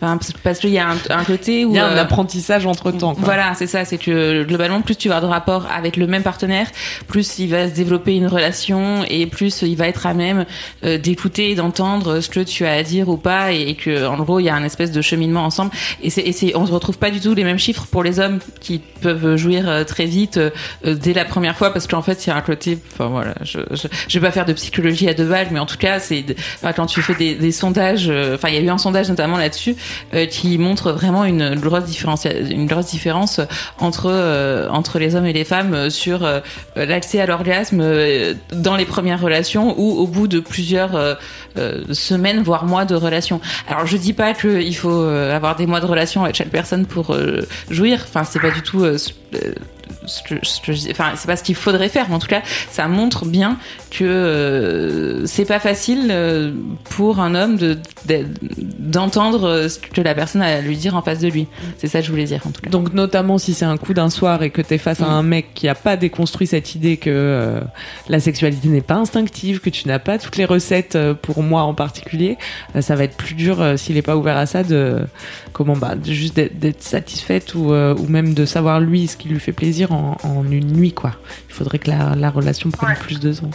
Enfin, 0.00 0.18
parce 0.42 0.58
qu'il 0.58 0.70
y 0.70 0.78
a 0.78 0.88
un, 0.88 0.96
un, 1.10 1.24
côté 1.24 1.64
où 1.64 1.70
il 1.70 1.76
y 1.76 1.78
a 1.78 1.86
un 1.86 1.96
euh, 1.96 2.02
apprentissage 2.02 2.66
entre 2.66 2.90
temps. 2.92 3.14
Quoi. 3.14 3.24
Voilà, 3.24 3.54
c'est 3.54 3.66
ça. 3.66 3.84
C'est 3.84 3.98
que 3.98 4.44
globalement, 4.44 4.80
plus 4.80 4.96
tu 4.96 5.08
vas 5.08 5.16
avoir 5.16 5.30
de 5.30 5.34
rapport 5.34 5.66
avec 5.70 5.96
le 5.96 6.06
même 6.06 6.22
partenaire, 6.22 6.66
plus 7.06 7.38
il 7.38 7.50
va 7.50 7.68
se 7.68 7.74
développer 7.74 8.14
une 8.14 8.26
relation 8.26 9.04
et 9.08 9.26
plus 9.26 9.62
il 9.62 9.76
va 9.76 9.88
être 9.88 10.06
à 10.06 10.14
même 10.14 10.46
euh, 10.84 10.98
d'écouter 10.98 11.50
et 11.50 11.54
d'entendre 11.54 12.20
ce 12.20 12.28
que 12.28 12.40
tu 12.40 12.64
as 12.64 12.72
à 12.72 12.82
dire 12.82 13.08
ou 13.08 13.16
pas, 13.16 13.52
et, 13.52 13.62
et, 13.68 13.74
que 13.74 14.06
en 14.06 14.16
gros, 14.16 14.40
il 14.40 14.44
y 14.44 14.48
a 14.48 14.54
un 14.54 14.64
espèce 14.64 14.92
de 14.92 15.02
cheminement 15.02 15.44
ensemble. 15.44 15.70
Et 16.02 16.10
c'est, 16.10 16.22
et 16.22 16.32
c'est, 16.32 16.56
on 16.56 16.64
ne 16.64 16.70
retrouve 16.70 16.98
pas 16.98 17.10
du 17.10 17.20
tout 17.20 17.34
les 17.34 17.44
mêmes 17.44 17.58
chiffres 17.58 17.86
pour 17.90 18.02
les 18.02 18.20
hommes 18.20 18.38
qui 18.60 18.80
peuvent 19.00 19.36
jouir 19.36 19.68
euh, 19.68 19.84
très 19.84 20.06
vite 20.06 20.38
euh, 20.38 20.50
dès 20.84 21.12
la 21.12 21.24
première 21.24 21.56
fois, 21.56 21.72
parce 21.72 21.86
qu'en 21.86 22.02
fait, 22.02 22.26
il 22.26 22.30
y 22.30 22.32
a 22.32 22.36
un 22.36 22.42
côté. 22.42 22.78
Enfin 22.92 23.08
voilà, 23.08 23.34
je, 23.42 23.58
je, 23.72 23.88
je 24.08 24.18
vais 24.18 24.26
pas 24.26 24.32
faire 24.32 24.46
de 24.46 24.52
psychologie 24.52 25.08
à 25.08 25.14
deux 25.14 25.28
balles, 25.28 25.48
mais 25.50 25.58
en 25.58 25.66
tout 25.66 25.78
cas, 25.78 26.00
c'est 26.00 26.24
enfin, 26.56 26.72
quand 26.72 26.86
tu 26.86 27.02
fais 27.02 27.14
des, 27.14 27.34
des 27.34 27.52
sondages. 27.52 28.10
Enfin, 28.34 28.48
il 28.48 28.54
y 28.54 28.58
a 28.58 28.60
eu 28.60 28.70
un 28.70 28.78
sondage 28.78 29.08
notamment 29.08 29.36
là-dessus 29.36 29.65
euh, 30.14 30.26
qui 30.26 30.58
montre 30.58 30.92
vraiment 30.92 31.24
une 31.24 31.54
grosse 31.56 31.84
différence, 31.84 32.26
une 32.26 32.66
grosse 32.66 32.86
différence 32.86 33.40
entre 33.78 34.06
euh, 34.06 34.68
entre 34.68 34.98
les 34.98 35.14
hommes 35.14 35.26
et 35.26 35.32
les 35.32 35.44
femmes 35.44 35.90
sur 35.90 36.24
euh, 36.24 36.40
l'accès 36.76 37.20
à 37.20 37.26
l'orgasme 37.26 37.82
dans 38.52 38.76
les 38.76 38.84
premières 38.84 39.20
relations 39.20 39.74
ou 39.78 39.92
au 39.98 40.06
bout 40.06 40.28
de 40.28 40.40
plusieurs 40.40 41.18
semaines 41.92 42.42
voire 42.42 42.64
mois 42.66 42.84
de 42.84 42.94
relation. 42.94 43.40
Alors 43.68 43.86
je 43.86 43.96
dis 43.96 44.12
pas 44.12 44.34
qu'il 44.34 44.76
faut 44.76 45.04
avoir 45.04 45.56
des 45.56 45.66
mois 45.66 45.80
de 45.80 45.86
relation 45.86 46.24
avec 46.24 46.36
chaque 46.36 46.50
personne 46.50 46.86
pour 46.86 47.16
jouir. 47.70 48.04
Enfin 48.08 48.24
c'est 48.24 48.40
pas 48.40 48.50
du 48.50 48.62
tout 48.62 48.84
enfin 50.90 51.12
c'est 51.16 51.26
pas 51.26 51.36
ce 51.36 51.42
qu'il 51.42 51.54
faudrait 51.54 51.88
faire 51.88 52.06
mais 52.08 52.14
en 52.14 52.18
tout 52.18 52.28
cas 52.28 52.42
ça 52.70 52.88
montre 52.88 53.24
bien 53.24 53.58
que 53.90 54.04
euh, 54.04 55.26
c'est 55.26 55.44
pas 55.44 55.60
facile 55.60 56.08
euh, 56.10 56.52
pour 56.84 57.20
un 57.20 57.34
homme 57.34 57.56
de 57.56 57.78
d'entendre 58.78 59.68
ce 59.68 59.78
que 59.78 60.00
la 60.00 60.14
personne 60.14 60.42
a 60.42 60.46
à 60.46 60.60
lui 60.60 60.76
dire 60.76 60.96
en 60.96 61.02
face 61.02 61.18
de 61.18 61.28
lui. 61.28 61.46
C'est 61.78 61.88
ça 61.88 62.00
que 62.00 62.06
je 62.06 62.10
voulais 62.10 62.24
dire 62.24 62.42
en 62.46 62.50
tout 62.50 62.60
cas. 62.60 62.70
Donc 62.70 62.92
notamment 62.92 63.38
si 63.38 63.54
c'est 63.54 63.64
un 63.64 63.76
coup 63.76 63.94
d'un 63.94 64.10
soir 64.10 64.42
et 64.42 64.50
que 64.50 64.62
t'es 64.62 64.78
face 64.78 65.00
mm. 65.00 65.04
à 65.04 65.08
un 65.08 65.22
mec 65.22 65.54
qui 65.54 65.68
a 65.68 65.74
pas 65.74 65.96
déconstruit 65.96 66.46
cette 66.46 66.74
idée 66.74 66.96
que 66.96 67.10
euh, 67.10 67.60
la 68.08 68.20
sexualité 68.20 68.68
n'est 68.68 68.80
pas 68.80 68.94
instinctive 68.94 69.60
que 69.60 69.70
tu 69.70 69.88
n'as 69.88 69.98
pas 69.98 70.18
toutes 70.18 70.36
les 70.36 70.44
recettes 70.44 70.96
euh, 70.96 71.14
pour 71.14 71.42
moi 71.42 71.62
en 71.62 71.74
particulier 71.74 72.36
ça 72.80 72.94
va 72.94 73.04
être 73.04 73.16
plus 73.16 73.34
dur 73.34 73.74
s'il 73.76 73.96
est 73.96 74.02
pas 74.02 74.16
ouvert 74.16 74.36
à 74.36 74.46
ça 74.46 74.62
de 74.62 75.06
comment 75.52 75.76
bah 75.76 75.94
juste 76.04 76.34
d'être 76.36 76.82
satisfaite 76.82 77.54
ou 77.54 77.72
ou 77.72 78.06
même 78.08 78.34
de 78.34 78.44
savoir 78.44 78.80
lui 78.80 79.06
ce 79.06 79.16
qui 79.16 79.28
lui 79.28 79.40
fait 79.40 79.52
plaisir 79.52 79.75
en, 79.84 80.16
en, 80.22 80.44
une 80.50 80.72
nuit, 80.72 80.92
quoi. 80.92 81.12
Il 81.48 81.54
faudrait 81.54 81.78
que 81.78 81.90
la, 81.90 82.14
la 82.16 82.30
relation 82.30 82.70
prenne 82.70 82.90
ouais. 82.90 82.96
plus 82.96 83.20
de 83.20 83.32
temps. 83.32 83.50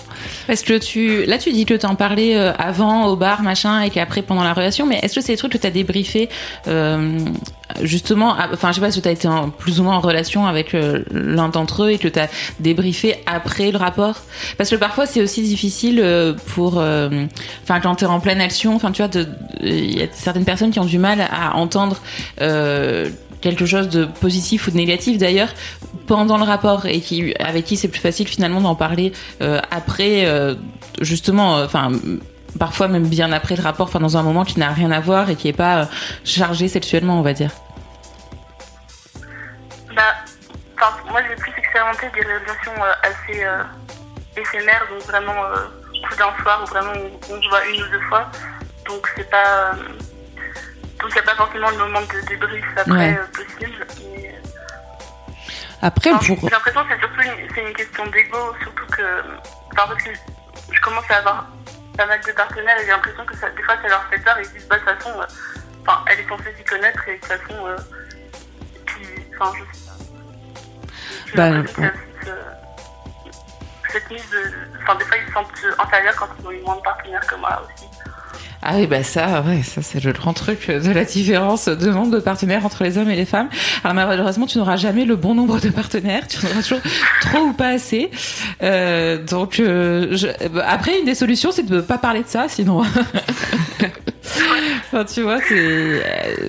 Parce 0.48 0.62
que 0.62 0.78
tu, 0.78 1.26
là, 1.26 1.38
tu 1.38 1.52
dis 1.52 1.66
que 1.66 1.74
t'en 1.74 1.96
parlais 1.96 2.38
euh, 2.38 2.54
avant 2.58 3.08
au 3.08 3.16
bar, 3.16 3.42
machin, 3.42 3.82
et 3.82 3.90
qu'après 3.90 4.22
pendant 4.22 4.44
la 4.44 4.54
relation, 4.54 4.86
mais 4.86 5.00
est-ce 5.02 5.16
que 5.16 5.22
c'est 5.22 5.34
des 5.34 5.38
trucs 5.38 5.54
que 5.54 5.58
t'as 5.58 5.70
débriefé 5.72 6.30
euh, 6.68 7.20
justement, 7.82 8.36
enfin, 8.52 8.70
je 8.70 8.76
sais 8.76 8.82
pas 8.82 8.92
si 8.92 9.02
t'as 9.02 9.12
été 9.12 9.28
en, 9.28 9.50
plus 9.50 9.80
ou 9.80 9.84
moins 9.84 9.96
en 9.96 10.02
relation 10.02 10.46
avec 10.46 10.74
euh, 10.74 11.04
l'un 11.12 11.50
d'entre 11.50 11.84
eux 11.84 11.92
et 11.92 11.98
que 11.98 12.08
t'as 12.08 12.28
débriefé 12.60 13.16
après 13.26 13.72
le 13.72 13.78
rapport, 13.78 14.22
parce 14.58 14.70
que 14.70 14.76
parfois 14.76 15.06
c'est 15.06 15.22
aussi 15.22 15.42
difficile 15.42 16.04
pour, 16.48 16.80
euh, 16.80 17.26
enfin, 17.64 17.80
quand 17.80 17.96
t'es 17.96 18.06
en 18.06 18.20
pleine 18.20 18.42
action, 18.42 18.76
enfin, 18.76 18.92
tu 18.92 19.02
vois, 19.02 19.12
il 19.62 19.98
y 19.98 20.02
a 20.04 20.08
certaines 20.12 20.46
personnes 20.46 20.72
qui 20.72 20.80
ont 20.80 20.86
du 20.86 21.00
mal 21.00 21.22
à 21.22 21.56
entendre 21.56 21.98
quelque 23.42 23.66
chose 23.66 23.90
de 23.90 24.06
positif 24.06 24.68
ou 24.68 24.72
de 24.72 24.78
négatif 24.78 25.18
d'ailleurs 25.18 25.50
pendant 26.08 26.38
le 26.38 26.44
rapport 26.44 26.86
et 26.86 27.02
qui 27.02 27.34
avec 27.40 27.66
qui 27.66 27.76
c'est 27.76 27.88
plus 27.88 28.00
facile 28.00 28.28
finalement 28.28 28.62
d'en 28.62 28.76
parler 28.76 29.12
euh, 29.42 29.60
après 29.72 30.26
euh, 30.26 30.56
justement 31.02 31.56
enfin 31.56 31.92
euh, 31.92 32.20
parfois 32.60 32.88
même 32.88 33.08
bien 33.08 33.32
après 33.32 33.56
le 33.56 33.64
rapport 33.64 33.88
enfin 33.88 34.00
dans 34.00 34.18
un 34.18 34.24
moment 34.24 34.46
qui 34.46 34.60
n'a 34.60 34.70
rien 34.70 34.92
à 34.92 35.00
voir 35.00 35.30
et 35.30 35.36
qui 35.36 35.48
est 35.48 35.58
pas 35.58 35.90
chargé 36.24 36.68
sexuellement 36.68 37.20
on 37.20 37.22
va 37.22 37.34
dire. 37.34 37.52
Bah 39.96 40.16
moi 41.10 41.22
j'ai 41.28 41.36
plus 41.36 41.54
expérimenté 41.58 42.08
des 42.14 42.22
relations 42.22 42.84
assez 43.04 43.44
éphémères 44.38 44.88
donc 44.90 45.02
vraiment 45.08 45.34
coup 46.08 46.16
d'un 46.16 46.44
soir 46.44 46.62
ou 46.64 46.66
vraiment 46.68 46.92
on 47.30 47.42
se 47.42 47.50
voit 47.50 47.66
une 47.68 47.82
ou 47.82 47.88
deux 47.92 48.02
fois. 48.10 48.30
Donc 48.88 49.08
c'est 49.16 49.30
pas 49.30 49.76
donc 51.02 51.10
il 51.10 51.14
n'y 51.14 51.20
a 51.20 51.24
pas 51.24 51.36
forcément 51.36 51.72
de 51.72 51.78
moment 51.78 52.02
de 52.02 52.28
débrief 52.28 52.66
après 52.76 52.92
ouais. 52.92 53.18
euh, 53.18 53.26
possible. 53.28 53.88
Mais... 54.16 54.42
Après, 55.82 56.12
enfin, 56.12 56.36
pour... 56.36 56.40
J'ai 56.42 56.56
l'impression 56.56 56.84
que 56.84 56.90
c'est 56.94 57.00
surtout 57.00 57.22
une, 57.22 57.68
une 57.68 57.74
question 57.74 58.06
d'ego, 58.08 58.56
surtout 58.62 58.86
que. 58.92 59.02
Enfin, 59.72 59.88
parce 59.88 60.04
que 60.04 60.10
je 60.72 60.82
commence 60.82 61.10
à 61.10 61.18
avoir 61.18 61.48
pas 61.98 62.06
mal 62.06 62.22
de 62.22 62.32
partenaires 62.32 62.78
et 62.80 62.86
j'ai 62.86 62.92
l'impression 62.92 63.26
que 63.26 63.36
ça, 63.36 63.50
des 63.50 63.64
fois 63.64 63.76
ça 63.82 63.88
leur 63.88 64.04
fait 64.06 64.20
peur 64.20 64.38
et 64.38 64.44
ils 64.44 64.52
disent, 64.52 64.68
bah, 64.68 64.78
de 64.78 64.82
toute 64.82 65.04
façon, 65.04 65.20
euh, 65.20 65.26
enfin, 65.86 66.06
elle 66.08 66.20
est 66.20 66.28
censée 66.28 66.54
s'y 66.56 66.64
connaître 66.64 67.08
et 67.08 67.16
de 67.16 67.18
toute 67.18 67.26
façon, 67.26 67.66
euh, 67.66 67.78
enfin, 69.40 69.54
je 69.58 69.74
sais 69.74 69.86
pas. 71.36 71.52
Bah, 71.52 71.52
ouais. 71.52 71.92
cette 73.90 74.10
mise 74.10 74.30
de. 74.30 74.54
Enfin, 74.84 74.96
des 74.96 75.06
fois 75.06 75.18
ils 75.18 75.28
se 75.28 75.34
sentent 75.34 75.80
inférieurs 75.80 76.16
quand 76.16 76.30
ils 76.40 76.48
ont 76.48 76.52
eu 76.52 76.62
moins 76.62 76.76
de 76.76 76.82
partenaires 76.82 77.26
que 77.26 77.36
moi 77.36 77.62
aussi. 77.66 77.88
Ah 78.64 78.76
oui, 78.76 78.86
bah 78.86 79.02
ça, 79.02 79.42
ouais, 79.42 79.64
ça 79.64 79.82
c'est 79.82 80.04
le 80.04 80.12
grand 80.12 80.34
truc 80.34 80.70
de 80.70 80.92
la 80.92 81.04
différence 81.04 81.68
de 81.68 81.90
nombre 81.90 82.12
de 82.12 82.20
partenaires 82.20 82.64
entre 82.64 82.84
les 82.84 83.00
hommes 83.00 83.10
et 83.10 83.16
les 83.16 83.26
femmes. 83.26 83.50
Alors 83.84 83.96
malheureusement, 83.96 84.46
tu 84.46 84.60
n'auras 84.60 84.78
jamais 84.78 85.04
le 85.06 85.16
bon 85.16 85.34
nombre 85.34 85.60
de 85.60 85.70
partenaires, 85.70 86.28
tu 86.28 86.38
en 86.46 86.50
auras 86.52 86.62
toujours 86.62 86.82
trop 87.22 87.40
ou 87.40 87.54
pas 87.54 87.70
assez. 87.70 88.12
Euh, 88.62 89.18
donc 89.18 89.60
euh, 89.60 90.10
je... 90.12 90.28
après, 90.64 91.00
une 91.00 91.06
des 91.06 91.16
solutions, 91.16 91.52
c'est 91.52 91.66
de 91.66 91.78
ne 91.78 91.82
pas 91.82 91.98
parler 91.98 92.22
de 92.22 92.28
ça, 92.28 92.46
sinon. 92.50 92.84
enfin, 94.92 95.06
tu 95.06 95.24
vois, 95.24 95.40
c'est. 95.50 96.04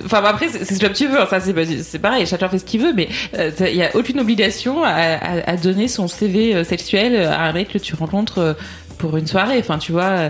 Enfin, 0.05 0.23
après, 0.23 0.49
c'est 0.49 0.65
ce 0.65 0.79
que 0.79 0.93
tu 0.93 1.07
veux. 1.07 1.17
Ça, 1.27 1.39
c'est 1.39 1.99
pareil. 1.99 2.27
Chacun 2.27 2.47
fait 2.47 2.59
ce 2.59 2.65
qu'il 2.65 2.81
veut, 2.81 2.93
mais 2.93 3.09
il 3.33 3.39
euh, 3.39 3.73
n'y 3.73 3.83
a 3.83 3.89
aucune 3.95 4.19
obligation 4.19 4.83
à, 4.83 4.89
à, 4.89 5.49
à, 5.49 5.57
donner 5.57 5.87
son 5.87 6.07
CV 6.07 6.63
sexuel 6.63 7.15
à 7.15 7.41
un 7.45 7.53
mec 7.53 7.69
que 7.69 7.79
tu 7.79 7.95
rencontres 7.95 8.55
pour 9.03 9.17
une 9.17 9.27
soirée. 9.27 9.57
Enfin, 9.59 9.77
tu 9.77 9.91
vois 9.91 10.29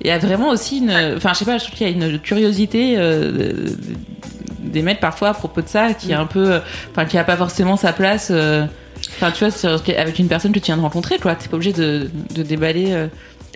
il 0.00 0.08
y 0.08 0.10
a 0.10 0.18
vraiment 0.18 0.50
aussi 0.50 0.78
une 0.78 1.14
enfin 1.16 1.32
je 1.32 1.38
sais 1.38 1.44
pas 1.44 1.58
je 1.58 1.64
trouve 1.64 1.76
qu'il 1.76 1.88
y 1.88 1.90
a 1.90 1.92
une 1.92 2.18
curiosité 2.18 2.94
euh, 2.96 3.68
des 4.58 4.82
mecs 4.82 5.00
parfois 5.00 5.30
à 5.30 5.34
propos 5.34 5.62
de 5.62 5.68
ça 5.68 5.94
qui 5.94 6.10
est 6.10 6.16
un 6.16 6.26
peu 6.26 6.60
enfin 6.90 7.04
qui 7.04 7.16
a 7.16 7.24
pas 7.24 7.36
forcément 7.36 7.76
sa 7.76 7.92
place 7.92 8.28
euh, 8.30 8.66
enfin 9.16 9.30
tu 9.30 9.44
vois 9.44 9.54
avec 9.96 10.18
une 10.18 10.28
personne 10.28 10.52
que 10.52 10.58
tu 10.58 10.66
viens 10.66 10.76
de 10.76 10.82
rencontrer 10.82 11.18
quoi. 11.18 11.34
T'es 11.34 11.48
pas 11.48 11.56
obligé 11.56 11.72
de, 11.72 12.10
de 12.34 12.42
déballer 12.42 12.92
euh, 12.92 13.06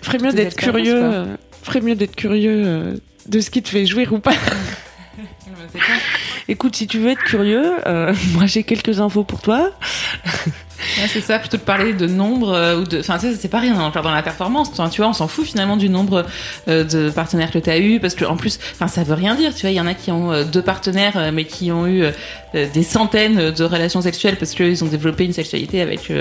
ferait 0.03 0.19
mieux 0.19 0.31
d'être 0.31 0.55
curieux 0.55 1.03
euh, 1.03 1.25
ferait 1.63 1.81
mieux 1.81 1.95
d'être 1.95 2.15
curieux 2.15 2.99
de 3.27 3.39
ce 3.39 3.49
qui 3.49 3.61
te 3.61 3.69
fait 3.69 3.85
jouir 3.85 4.13
ou 4.13 4.19
pas. 4.19 4.33
Écoute 6.47 6.75
si 6.75 6.87
tu 6.87 6.99
veux 6.99 7.11
être 7.11 7.23
curieux 7.23 7.73
moi 8.33 8.45
j'ai 8.45 8.63
quelques 8.63 8.99
infos 8.99 9.23
pour 9.23 9.41
toi 9.41 9.71
Ouais, 10.97 11.07
c'est 11.07 11.21
ça, 11.21 11.39
plutôt 11.39 11.57
de 11.57 11.61
parler 11.61 11.93
de 11.93 12.07
nombre 12.07 12.53
euh, 12.53 12.79
ou 12.79 12.83
de. 12.83 12.99
Enfin, 12.99 13.19
ça, 13.19 13.27
c'est 13.37 13.47
pas 13.47 13.59
rien 13.59 13.75
dans, 13.75 13.89
dans 13.89 14.11
la 14.11 14.23
performance. 14.23 14.69
Enfin, 14.71 14.89
tu 14.89 15.01
vois, 15.01 15.09
on 15.09 15.13
s'en 15.13 15.27
fout 15.27 15.45
finalement 15.45 15.77
du 15.77 15.89
nombre 15.89 16.25
euh, 16.67 16.83
de 16.83 17.09
partenaires 17.09 17.51
que 17.51 17.59
tu 17.59 17.69
as 17.69 17.79
eu 17.79 17.99
parce 17.99 18.15
que 18.15 18.25
en 18.25 18.35
plus, 18.35 18.59
enfin, 18.73 18.87
ça 18.87 19.03
veut 19.03 19.13
rien 19.13 19.35
dire. 19.35 19.53
Tu 19.53 19.61
vois, 19.61 19.71
il 19.71 19.75
y 19.75 19.81
en 19.81 19.87
a 19.87 19.93
qui 19.93 20.11
ont 20.11 20.31
euh, 20.31 20.43
deux 20.43 20.61
partenaires 20.61 21.31
mais 21.33 21.45
qui 21.45 21.71
ont 21.71 21.87
eu 21.87 22.03
des 22.53 22.83
centaines 22.83 23.51
de 23.51 23.63
relations 23.63 24.01
sexuelles 24.01 24.37
parce 24.37 24.53
qu'ils 24.53 24.83
ont 24.83 24.87
développé 24.87 25.25
une 25.25 25.33
sexualité 25.33 25.81
avec 25.81 26.11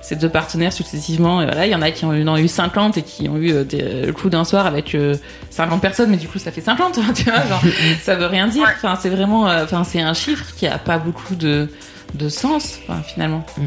ces 0.00 0.16
deux 0.16 0.28
partenaires 0.28 0.72
successivement. 0.72 1.42
Et 1.42 1.46
voilà, 1.46 1.66
il 1.66 1.72
y 1.72 1.74
en 1.74 1.82
a 1.82 1.90
qui 1.90 2.04
ont 2.04 2.12
eu, 2.12 2.26
en 2.26 2.36
eu 2.36 2.48
50 2.48 2.98
et 2.98 3.02
qui 3.02 3.28
ont 3.28 3.36
eu 3.36 3.64
des, 3.64 4.06
le 4.06 4.12
coup 4.12 4.30
d'un 4.30 4.44
soir 4.44 4.66
avec 4.66 4.96
50 5.50 5.80
personnes, 5.80 6.10
mais 6.10 6.16
du 6.16 6.28
coup, 6.28 6.38
ça 6.38 6.52
fait 6.52 6.60
50. 6.60 7.00
tu 7.14 7.24
vois, 7.24 7.46
genre, 7.48 7.62
ça 8.02 8.14
veut 8.14 8.26
rien 8.26 8.46
dire. 8.46 8.68
Enfin, 8.76 8.96
c'est 9.00 9.10
vraiment. 9.10 9.44
Enfin, 9.44 9.84
c'est 9.84 10.00
un 10.00 10.14
chiffre 10.14 10.54
qui 10.56 10.66
a 10.66 10.78
pas 10.78 10.98
beaucoup 10.98 11.34
de 11.34 11.68
de 12.14 12.28
sens, 12.28 12.78
enfin, 12.82 13.02
finalement. 13.02 13.44
Mm. 13.56 13.62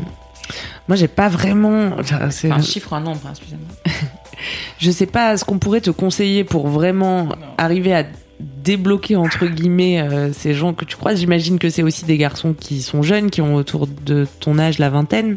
Moi, 0.88 0.96
j'ai 0.96 1.08
pas 1.08 1.30
vraiment. 1.30 1.98
C'est 2.30 2.52
un 2.52 2.62
chiffre, 2.62 2.94
un 2.94 3.02
nombre, 3.02 3.22
excusez-moi. 3.30 3.68
je 4.80 4.92
sais 4.92 5.06
pas 5.06 5.38
ce 5.38 5.46
qu'on 5.46 5.60
pourrait 5.60 5.82
te 5.82 5.92
conseiller 5.92 6.44
pour 6.44 6.68
vraiment 6.68 7.24
non. 7.24 7.36
arriver 7.58 7.96
à 7.96 8.04
débloquer 8.40 9.16
entre 9.16 9.46
guillemets 9.46 10.02
euh, 10.02 10.34
ces 10.34 10.54
gens 10.54 10.74
que 10.74 10.86
tu 10.86 10.98
croises. 10.98 11.20
J'imagine 11.20 11.60
que 11.60 11.70
c'est 11.70 11.84
aussi 11.84 12.06
des 12.06 12.18
garçons 12.18 12.54
qui 12.54 12.82
sont 12.82 13.02
jeunes, 13.02 13.30
qui 13.30 13.42
ont 13.42 13.56
autour 13.56 13.88
de 13.88 14.28
ton 14.40 14.60
âge 14.60 14.80
la 14.80 14.90
vingtaine. 14.90 15.36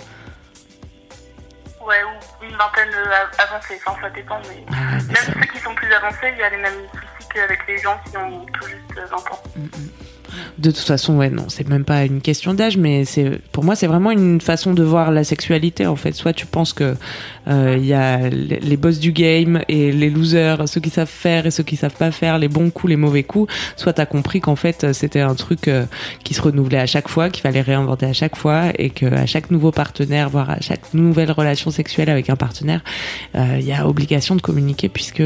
Ouais, 1.87 2.03
ou 2.05 2.45
une 2.45 2.57
vingtaine 2.57 2.91
euh, 2.95 3.43
avancée, 3.43 3.81
enfin 3.87 3.99
ça 4.03 4.11
dépend, 4.11 4.39
mais, 4.49 4.65
ah, 4.69 4.75
mais 4.93 5.07
même 5.07 5.17
ça... 5.17 5.33
ceux 5.33 5.53
qui 5.53 5.59
sont 5.59 5.75
plus 5.75 5.93
avancés, 5.93 6.33
il 6.33 6.39
y 6.39 6.43
a 6.43 6.51
les 6.51 6.57
mêmes 6.59 6.87
soucis 6.93 7.29
qu'avec 7.33 7.61
les 7.67 7.79
gens 7.79 7.99
qui 8.11 8.17
ont 8.17 8.45
tout 8.45 8.69
juste 8.69 9.11
20 9.11 9.17
ans. 9.17 9.43
Mm 9.57 9.65
-hmm. 9.65 10.08
De 10.59 10.71
toute 10.71 10.85
façon, 10.85 11.17
ouais, 11.17 11.31
non, 11.31 11.45
c'est 11.49 11.69
même 11.69 11.85
pas 11.85 12.05
une 12.05 12.21
question 12.21 12.55
d'âge, 12.55 12.77
mais 12.77 13.05
c'est 13.05 13.41
pour 13.53 13.65
moi, 13.65 13.77
c'est 13.77 13.87
vraiment 13.87 14.11
une 14.11 14.41
façon 14.41 14.75
de 14.75 14.83
voir 14.83 15.11
la 15.11 15.25
sexualité. 15.25 15.87
En 15.87 15.97
fait, 15.97 16.13
soit 16.13 16.33
tu 16.33 16.47
penses 16.47 16.73
que 16.73 16.95
euh, 17.49 17.77
il 17.79 17.87
y 17.87 17.95
a 17.95 18.29
les 18.29 18.77
boss 18.77 18.99
du 18.99 19.13
game 19.13 19.63
et 19.69 19.93
les 19.93 20.11
losers, 20.11 20.69
ceux 20.69 20.81
qui 20.81 20.91
savent 20.91 21.09
faire 21.09 21.47
et 21.47 21.51
ceux 21.51 21.63
qui 21.63 21.77
savent 21.77 21.97
pas 21.97 22.11
faire, 22.11 22.39
les 22.39 22.49
bons 22.49 22.71
coups, 22.71 22.91
les 22.91 22.97
mauvais 22.97 23.23
coups. 23.23 23.53
Soit 23.77 23.95
t'as 23.95 24.07
compris 24.07 24.41
qu'en 24.41 24.57
fait, 24.57 24.93
c'était 24.93 25.21
un 25.21 25.35
truc 25.35 25.69
euh, 25.69 25.85
qui 26.25 26.35
se 26.35 26.43
renouvelait 26.43 26.79
à 26.79 26.87
chaque 26.87 27.09
fois, 27.09 27.31
qu'il 27.31 27.43
fallait 27.43 27.61
réinventer 27.61 28.07
à 28.07 28.13
chaque 28.13 28.37
fois, 28.37 28.65
et 28.79 28.91
que 28.91 29.07
chaque 29.27 29.51
nouveau 29.51 29.71
partenaire, 29.71 30.29
voire 30.29 30.51
à 30.51 30.61
chaque 30.61 30.93
nouvelle 30.95 31.31
relation 31.31 31.71
sexuelle 31.71 32.11
avec 32.11 32.31
un 32.31 32.37
partenaire, 32.37 32.83
euh, 33.35 33.57
il 33.59 33.67
y 33.67 33.73
a 33.73 33.87
obligation 33.87 34.37
de 34.37 34.41
communiquer 34.41 34.89
puisque 34.89 35.23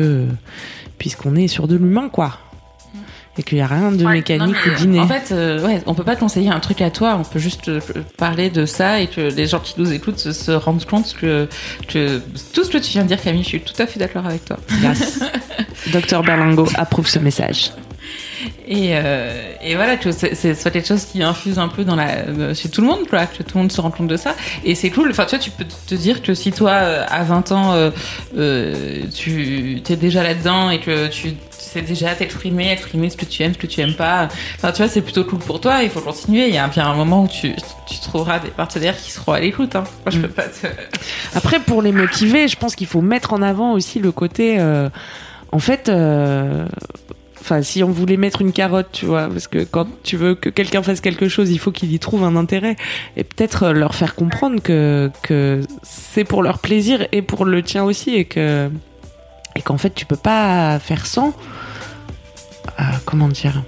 puisqu'on 0.99 1.35
est 1.35 1.49
sur 1.49 1.67
de 1.67 1.77
l'humain, 1.77 2.09
quoi. 2.09 2.39
Et 3.39 3.43
qu'il 3.43 3.59
y 3.59 3.61
a 3.63 3.67
rien 3.67 3.93
de 3.93 4.05
Ouais, 4.05 4.15
mécanique 4.15 4.57
ou 4.67 4.79
d'inné. 4.79 5.01
En 5.01 5.09
fait, 5.09 5.33
euh, 5.33 5.65
ouais, 5.67 5.83
on 5.87 5.95
peut 5.95 6.05
pas 6.05 6.17
te 6.17 6.21
conseiller 6.21 6.51
un 6.51 6.61
truc 6.61 6.83
à 6.83 6.91
toi, 6.91 7.17
on 7.19 7.25
peut 7.25 7.39
juste 7.39 7.69
euh, 7.69 7.81
parler 8.19 8.51
de 8.51 8.67
ça 8.67 9.01
et 9.01 9.07
que 9.07 9.23
les 9.23 9.47
gens 9.47 9.61
qui 9.61 9.75
nous 9.79 9.91
écoutent 9.91 10.19
se, 10.19 10.33
se 10.33 10.51
rendent 10.51 10.85
compte 10.85 11.15
que, 11.15 11.49
que 11.89 12.21
tout 12.53 12.65
ce 12.65 12.71
que 12.71 12.79
tu 12.79 12.91
viens 12.93 13.05
de 13.05 13.09
dire, 13.09 13.23
Camille, 13.23 13.43
je 13.43 13.49
suis 13.49 13.61
tout 13.61 13.81
à 13.81 13.87
fait 13.87 13.99
d'accord 13.99 14.27
avec 14.27 14.45
toi. 14.45 14.59
Yes. 14.83 15.21
Docteur 15.93 16.23
Berlingo 16.23 16.69
approuve 16.77 17.09
ce 17.09 17.19
message. 17.19 17.73
Et, 18.67 18.91
euh, 18.93 19.53
et 19.63 19.75
voilà, 19.77 19.97
que 19.97 20.11
c'est 20.13 20.55
soit 20.55 20.71
quelque 20.71 20.89
chose 20.89 21.05
qui 21.05 21.23
infuse 21.23 21.59
un 21.59 21.69
peu 21.69 21.85
dans 21.85 21.97
la, 21.97 22.09
euh, 22.09 22.55
chez 22.55 22.69
tout 22.69 22.81
le 22.81 22.87
monde, 22.87 23.07
quoi, 23.09 23.27
que 23.27 23.43
tout 23.43 23.57
le 23.57 23.63
monde 23.63 23.73
se 23.73 23.81
rend 23.81 23.91
compte 23.91 24.09
de 24.09 24.17
ça. 24.17 24.35
Et 24.65 24.75
c'est 24.75 24.91
cool. 24.91 25.11
Enfin, 25.11 25.25
tu 25.25 25.37
vois, 25.37 25.39
tu 25.39 25.51
peux 25.51 25.65
te 25.65 25.95
dire 25.95 26.23
que 26.23 26.35
si 26.35 26.53
toi, 26.53 26.71
euh, 26.71 27.05
à 27.09 27.23
20 27.25 27.53
ans, 27.53 27.73
euh, 27.73 27.91
euh, 28.37 29.03
tu 29.15 29.83
es 29.89 29.97
déjà 29.97 30.23
là-dedans 30.23 30.71
et 30.71 30.81
que 30.81 31.09
tu 31.09 31.35
sais 31.63 31.83
déjà 31.83 32.15
t'exprimer, 32.15 32.73
exprimer 32.73 33.11
ce 33.11 33.17
que 33.17 33.25
tu 33.25 33.43
aimes, 33.43 33.55
ce 33.55 33.59
que 33.59 33.67
tu 33.67 33.81
aimes 33.81 33.95
pas. 33.95 34.29
Enfin, 34.57 34.73
tu 34.73 34.79
vois, 34.83 34.89
c'est 34.89 35.03
plutôt 35.03 35.25
cool 35.25 35.39
pour 35.39 35.61
toi. 35.61 35.83
Il 35.83 35.91
faut 35.91 36.01
continuer. 36.01 36.49
Il 36.49 36.55
y 36.55 36.59
a 36.59 36.69
bien 36.69 36.87
un 36.87 36.95
moment 36.95 37.25
où 37.25 37.29
tu, 37.29 37.53
tu 37.89 37.99
trouveras 38.01 38.39
des 38.39 38.51
partenaires 38.51 38.97
qui 38.97 39.11
seront 39.11 39.33
à 39.33 39.41
l'écoute. 39.41 39.75
Hein. 39.77 39.85
Moi, 40.05 40.11
je 40.11 40.19
Mm. 40.19 40.23
peux 40.23 40.29
pas 40.29 40.45
te... 40.49 40.67
Après, 41.35 41.61
pour 41.61 41.83
les 41.83 41.93
motiver, 41.93 42.49
je 42.49 42.57
pense 42.57 42.75
qu'il 42.77 42.87
faut 42.87 43.01
mettre 43.01 43.33
en 43.33 43.43
avant 43.43 43.73
aussi 43.73 43.99
le 43.99 44.13
côté. 44.13 44.57
euh, 44.61 44.89
en 45.53 45.59
fait, 45.59 45.89
euh, 45.89 46.65
enfin, 47.41 47.61
si 47.63 47.83
on 47.83 47.91
voulait 47.91 48.17
mettre 48.17 48.41
une 48.41 48.53
carotte, 48.53 48.89
tu 48.93 49.05
vois, 49.05 49.29
parce 49.29 49.49
que 49.49 49.65
quand 49.65 49.87
tu 50.03 50.17
veux 50.17 50.35
que 50.35 50.49
quelqu'un 50.49 50.83
fasse 50.83 51.01
quelque 51.03 51.29
chose, 51.29 51.51
il 51.51 51.59
faut 51.59 51.73
qu'il 51.73 51.93
y 51.93 51.99
trouve 51.99 52.25
un 52.25 52.37
intérêt, 52.37 52.77
et 53.17 53.25
peut-être 53.25 53.65
euh, 53.65 53.73
leur 53.73 53.95
faire 53.95 54.15
comprendre 54.15 54.63
que 54.63 55.11
que 55.23 55.61
c'est 55.83 56.25
pour 56.25 56.43
leur 56.43 56.59
plaisir 56.61 57.07
et 57.13 57.21
pour 57.21 57.45
le 57.45 57.63
tien 57.63 57.85
aussi, 57.85 58.15
et 58.15 58.25
que 58.25 58.71
et 59.57 59.63
qu'en 59.63 59.79
fait, 59.79 59.91
tu 59.95 60.07
peux 60.07 60.17
pas 60.17 60.79
faire 60.79 61.07
sans. 61.07 61.33
Euh, 62.81 62.83
comment 63.05 63.29
dire 63.29 63.63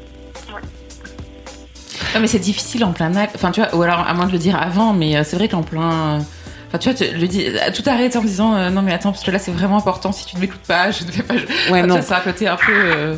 Non, 2.14 2.20
mais 2.20 2.26
c'est 2.26 2.38
difficile 2.38 2.84
en 2.84 2.92
plein 2.92 3.14
acte. 3.16 3.34
Enfin, 3.36 3.50
tu 3.50 3.60
vois, 3.60 3.74
ou 3.74 3.82
alors 3.82 4.00
à 4.06 4.14
moins 4.14 4.26
de 4.26 4.32
le 4.32 4.38
dire 4.38 4.60
avant, 4.60 4.92
mais 4.92 5.16
euh, 5.16 5.24
c'est 5.24 5.36
vrai 5.36 5.48
qu'en 5.48 5.62
plein. 5.62 6.18
euh, 6.18 6.20
Enfin, 6.68 6.78
tu 6.78 6.90
vois, 6.90 6.98
tu 6.98 7.16
le 7.16 7.28
dis, 7.28 7.46
tout 7.74 7.82
arrête 7.88 8.16
en 8.16 8.22
me 8.22 8.26
disant 8.26 8.54
euh, 8.56 8.70
non, 8.70 8.82
mais 8.82 8.92
attends, 8.92 9.12
parce 9.12 9.22
que 9.22 9.30
là, 9.30 9.38
c'est 9.38 9.52
vraiment 9.52 9.76
important. 9.78 10.10
Si 10.10 10.26
tu 10.26 10.34
ne 10.36 10.40
m'écoutes 10.40 10.62
pas, 10.66 10.90
je 10.90 11.04
ne 11.04 11.10
vais 11.12 11.22
pas. 11.22 11.34
Ouais, 11.70 11.82
non. 11.86 12.00
c'est 12.02 12.14
un 12.14 12.20
côté 12.20 12.48
un 12.48 12.56
peu. 12.56 12.72
euh, 12.72 13.16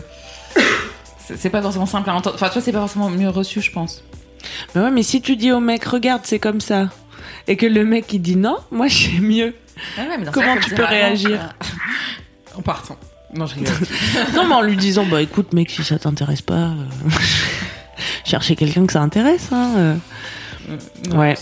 c'est 1.35 1.49
pas 1.51 1.63
forcément 1.63 1.87
simple 1.87 2.11
à 2.11 2.15
entendre. 2.15 2.37
Enfin, 2.37 2.49
tu 2.49 2.55
vois, 2.55 2.63
c'est 2.63 2.73
pas 2.73 2.81
forcément 2.81 3.09
mieux 3.09 3.31
reçu, 3.31 3.61
je 3.63 3.71
pense. 3.73 4.03
Mais 4.75 4.83
ouais, 4.83 4.91
mais 4.91 5.03
si 5.03 5.23
tu 5.23 5.37
dis 5.37 5.53
au 5.53 5.61
mec, 5.61 5.85
regarde, 5.85 6.23
c'est 6.25 6.39
comme 6.39 6.61
ça, 6.61 6.89
et 7.49 7.57
que 7.57 7.67
le 7.67 7.85
mec 7.85 8.13
il 8.13 8.21
dit 8.21 8.37
non, 8.37 8.59
moi 8.71 8.87
j'ai 8.89 9.19
mieux. 9.21 9.55
Comment 10.33 10.57
tu 10.59 10.75
peux 10.75 10.85
réagir 10.85 11.55
En 12.57 12.63
partant. 12.63 12.97
Non, 13.35 13.47
je 13.47 13.55
rigole. 13.57 13.75
Non, 14.35 14.47
mais 14.47 14.55
en 14.55 14.63
lui 14.63 14.77
disant, 14.77 15.05
bah 15.05 15.21
écoute, 15.23 15.53
mec, 15.53 15.71
si 15.71 15.83
ça 15.85 15.99
t'intéresse 15.99 16.43
pas, 16.43 16.55
euh, 16.55 16.75
chercher 18.25 18.57
quelqu'un 18.57 18.87
que 18.87 18.93
ça 18.93 19.01
intéresse. 19.03 19.49
Hein, 19.53 19.73
euh. 19.77 19.97
Non. 21.11 21.19
Ouais. 21.19 21.35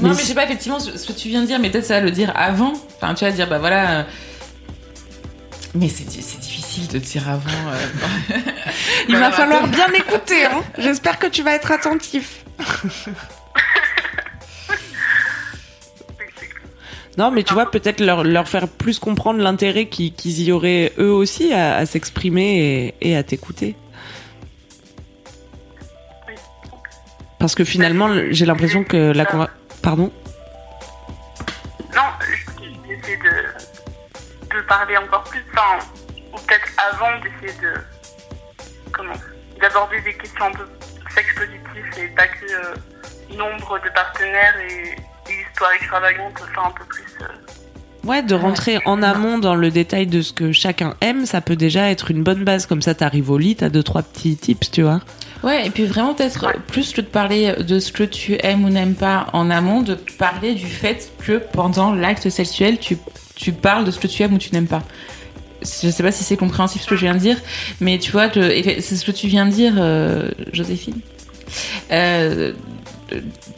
Non, 0.00 0.10
Mais 0.10 0.14
je 0.14 0.20
sais 0.26 0.34
pas 0.34 0.44
effectivement 0.44 0.78
ce 0.78 0.90
que 1.06 1.12
tu 1.12 1.28
viens 1.28 1.40
de 1.40 1.46
dire, 1.46 1.58
mais 1.58 1.70
peut-être 1.70 1.86
ça 1.86 2.00
le 2.00 2.10
dire 2.10 2.30
avant. 2.36 2.74
Enfin, 2.96 3.14
tu 3.14 3.24
vas 3.24 3.30
dire, 3.32 3.48
bah 3.48 3.58
voilà. 3.58 3.90
euh, 4.00 4.02
Mais 5.74 5.88
c'est 5.88 6.04
di- 6.04 6.20
c'est 6.22 6.38
difficile 6.38 6.86
de 6.88 6.98
dire 6.98 7.26
avant. 7.28 7.40
euh, 7.70 8.36
Il 9.08 9.16
va 9.16 9.30
falloir 9.32 9.66
bien 9.68 9.86
écouter. 9.94 10.44
Hein. 10.44 10.62
J'espère 10.78 11.18
que 11.18 11.26
tu 11.26 11.42
vas 11.42 11.52
être 11.54 11.70
attentif. 11.72 12.44
Non, 17.18 17.30
mais 17.30 17.44
tu 17.44 17.54
vois, 17.54 17.70
peut-être 17.70 18.00
leur, 18.00 18.24
leur 18.24 18.46
faire 18.46 18.68
plus 18.68 18.98
comprendre 18.98 19.40
l'intérêt 19.40 19.86
qui- 19.86 20.12
qu'ils 20.12 20.42
y 20.42 20.52
auraient 20.52 20.92
eux 20.98 21.10
aussi 21.10 21.52
à, 21.52 21.76
à 21.76 21.86
s'exprimer 21.86 22.94
et, 23.00 23.10
et 23.12 23.16
à 23.16 23.22
t'écouter. 23.22 23.74
Oui. 26.28 26.34
Parce 27.38 27.54
que 27.54 27.64
finalement, 27.64 28.10
j'ai 28.30 28.44
l'impression 28.44 28.84
que 28.84 29.12
la 29.12 29.24
conver- 29.24 29.48
Pardon? 29.82 30.12
Non, 31.94 32.02
j'essaie 32.86 33.16
de, 33.16 34.56
de 34.56 34.60
parler 34.66 34.96
encore 34.98 35.24
plus, 35.24 35.42
enfin, 35.54 35.78
ou 36.34 36.36
peut-être 36.36 36.68
avant 36.92 37.18
d'essayer 37.20 37.58
de. 37.62 37.72
Comment 38.92 39.14
D'aborder 39.60 40.00
des 40.02 40.12
questions 40.14 40.44
un 40.44 40.52
peu 40.52 40.66
sexe 41.14 41.34
positif 41.34 41.98
et 41.98 42.08
pas 42.08 42.26
que 42.26 42.44
euh, 42.44 42.74
nombre 43.36 43.78
de 43.82 43.88
partenaires 43.88 44.54
et, 44.60 45.32
et 45.32 45.40
histoire 45.50 45.72
extravagante, 45.72 46.34
enfin 46.42 46.68
un 46.68 46.72
peu 46.72 46.84
plus. 46.84 47.05
Euh, 48.06 48.10
Ouais, 48.10 48.22
de 48.22 48.34
rentrer 48.34 48.78
en 48.84 49.02
amont 49.02 49.38
dans 49.38 49.54
le 49.54 49.70
détail 49.70 50.06
de 50.06 50.22
ce 50.22 50.32
que 50.32 50.52
chacun 50.52 50.94
aime, 51.00 51.26
ça 51.26 51.40
peut 51.40 51.56
déjà 51.56 51.90
être 51.90 52.10
une 52.10 52.22
bonne 52.22 52.44
base. 52.44 52.66
Comme 52.66 52.82
ça, 52.82 52.94
t'arrives 52.94 53.30
au 53.30 53.38
lit, 53.38 53.56
t'as 53.56 53.68
deux, 53.68 53.82
trois 53.82 54.02
petits 54.02 54.36
tips, 54.36 54.70
tu 54.70 54.82
vois. 54.82 55.00
Ouais, 55.42 55.66
et 55.66 55.70
puis 55.70 55.84
vraiment 55.84 56.14
peut-être 56.14 56.54
plus 56.66 56.92
que 56.92 57.00
de 57.00 57.06
parler 57.06 57.52
de 57.58 57.78
ce 57.78 57.92
que 57.92 58.02
tu 58.02 58.36
aimes 58.42 58.64
ou 58.64 58.70
n'aimes 58.70 58.94
pas 58.94 59.26
en 59.32 59.50
amont, 59.50 59.82
de 59.82 59.94
parler 59.94 60.54
du 60.54 60.66
fait 60.66 61.10
que 61.24 61.40
pendant 61.52 61.92
l'acte 61.94 62.30
sexuel, 62.30 62.78
tu, 62.78 62.96
tu 63.34 63.52
parles 63.52 63.84
de 63.84 63.90
ce 63.90 63.98
que 63.98 64.06
tu 64.06 64.22
aimes 64.22 64.34
ou 64.34 64.38
tu 64.38 64.52
n'aimes 64.52 64.66
pas. 64.66 64.82
Je 65.62 65.88
sais 65.90 66.02
pas 66.02 66.12
si 66.12 66.24
c'est 66.24 66.36
compréhensible 66.36 66.84
ce 66.84 66.88
que 66.88 66.96
je 66.96 67.02
viens 67.02 67.14
de 67.14 67.18
dire, 67.18 67.38
mais 67.80 67.98
tu 67.98 68.12
vois 68.12 68.28
que 68.28 68.40
c'est 68.80 68.96
ce 68.96 69.04
que 69.04 69.10
tu 69.10 69.26
viens 69.26 69.46
de 69.46 69.52
dire, 69.52 69.74
euh, 69.78 70.28
Joséphine. 70.52 71.00
Euh, 71.92 72.52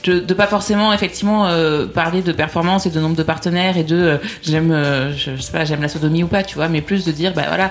de, 0.05 0.21
de 0.21 0.35
pas 0.35 0.47
forcément 0.47 0.93
effectivement 0.93 1.47
euh, 1.47 1.87
parler 1.87 2.21
de 2.21 2.33
performance 2.33 2.85
et 2.85 2.91
de 2.91 3.01
nombre 3.01 3.17
de 3.17 3.23
partenaires 3.23 3.79
et 3.79 3.85
de 3.85 3.97
euh, 3.97 4.17
j'aime 4.43 4.73
euh, 4.73 5.13
je, 5.17 5.41
sais 5.41 5.53
pas 5.53 5.65
j'aime 5.65 5.81
la 5.81 5.89
sodomie 5.89 6.23
ou 6.23 6.27
pas 6.27 6.43
tu 6.43 6.57
vois 6.57 6.69
mais 6.69 6.83
plus 6.83 7.07
de 7.07 7.13
dire 7.13 7.33
bah 7.33 7.45
voilà 7.49 7.71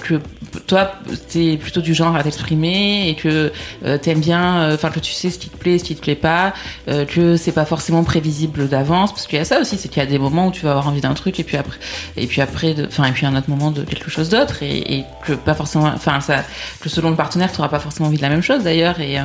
que 0.00 0.20
toi 0.66 0.92
t'es 1.30 1.58
plutôt 1.58 1.82
du 1.82 1.92
genre 1.92 2.16
à 2.16 2.22
t'exprimer 2.22 3.10
et 3.10 3.14
que 3.14 3.52
euh, 3.84 3.98
t'aimes 3.98 4.20
bien 4.20 4.62
euh, 4.62 4.74
enfin 4.74 4.90
que 4.90 5.00
tu 5.00 5.12
sais 5.12 5.28
ce 5.28 5.38
qui 5.38 5.50
te 5.50 5.56
plaît 5.56 5.78
ce 5.78 5.84
qui 5.84 5.96
te 5.96 6.00
plaît 6.00 6.14
pas 6.14 6.54
que 6.86 7.36
c'est 7.36 7.52
pas 7.52 7.66
forcément 7.66 8.04
prévisible 8.04 8.68
d'avance 8.68 9.12
parce 9.12 9.26
qu'il 9.26 9.38
y 9.38 9.42
a 9.42 9.44
ça 9.44 9.60
aussi 9.60 9.76
c'est 9.76 9.88
qu'il 9.88 10.02
y 10.02 10.06
a 10.06 10.08
des 10.08 10.18
moments 10.18 10.46
où 10.48 10.50
tu 10.50 10.64
vas 10.64 10.70
avoir 10.70 10.88
envie 10.88 11.00
d'un 11.00 11.14
truc 11.14 11.38
et 11.38 11.44
puis 11.44 11.56
après 11.56 11.78
et 12.16 12.26
puis 12.26 12.40
après 12.40 12.74
enfin 12.86 13.04
et 13.04 13.12
puis 13.12 13.26
un 13.26 13.36
autre 13.36 13.50
moment 13.50 13.70
de 13.70 13.82
quelque 13.82 14.10
chose 14.10 14.30
d'autre 14.30 14.62
et, 14.62 14.98
et 14.98 15.04
que 15.26 15.34
pas 15.34 15.54
forcément 15.54 15.86
enfin 15.94 16.20
ça 16.20 16.44
que 16.80 16.88
selon 16.88 17.10
le 17.10 17.16
partenaire 17.16 17.52
tu 17.52 17.58
pas 17.58 17.78
forcément 17.80 18.08
envie 18.08 18.16
de 18.16 18.22
la 18.22 18.30
même 18.30 18.42
chose 18.42 18.62
d'ailleurs 18.62 19.00
et 19.00 19.18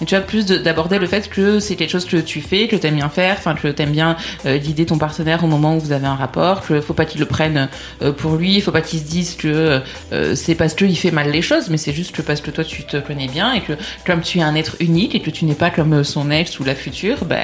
et 0.00 0.04
tu 0.04 0.14
vois, 0.16 0.24
plus 0.24 0.46
de- 0.46 0.56
d'aborder 0.56 0.98
le 0.98 1.06
fait 1.06 1.28
que 1.28 1.60
c'est 1.60 1.76
quelque 1.76 1.90
chose 1.90 2.06
que 2.06 2.16
tu 2.16 2.40
fais, 2.40 2.66
que 2.68 2.76
t'aimes 2.76 2.96
bien 2.96 3.08
faire, 3.08 3.36
enfin 3.38 3.54
que 3.54 3.68
t'aimes 3.68 3.92
bien 3.92 4.16
euh, 4.46 4.58
guider 4.58 4.86
ton 4.86 4.98
partenaire 4.98 5.44
au 5.44 5.46
moment 5.46 5.76
où 5.76 5.80
vous 5.80 5.92
avez 5.92 6.06
un 6.06 6.14
rapport, 6.16 6.62
que 6.66 6.80
faut 6.80 6.94
pas 6.94 7.04
qu'il 7.04 7.20
le 7.20 7.26
prenne 7.26 7.68
euh, 8.02 8.12
pour 8.12 8.36
lui, 8.36 8.60
faut 8.60 8.72
pas 8.72 8.80
qu'il 8.80 8.98
se 8.98 9.04
dise 9.04 9.36
que 9.36 9.80
euh, 10.12 10.34
c'est 10.34 10.54
parce 10.54 10.74
qu'il 10.74 10.96
fait 10.96 11.10
mal 11.10 11.30
les 11.30 11.42
choses, 11.42 11.68
mais 11.68 11.76
c'est 11.76 11.92
juste 11.92 12.14
que 12.14 12.22
parce 12.22 12.40
que 12.40 12.50
toi 12.50 12.64
tu 12.64 12.84
te 12.84 12.96
connais 12.96 13.28
bien 13.28 13.52
et 13.52 13.60
que 13.60 13.74
comme 14.04 14.22
tu 14.22 14.38
es 14.38 14.42
un 14.42 14.54
être 14.54 14.76
unique 14.80 15.14
et 15.14 15.20
que 15.20 15.30
tu 15.30 15.44
n'es 15.44 15.54
pas 15.54 15.70
comme 15.70 16.02
son 16.04 16.30
ex 16.30 16.58
ou 16.58 16.64
la 16.64 16.74
future, 16.74 17.24
bah, 17.24 17.36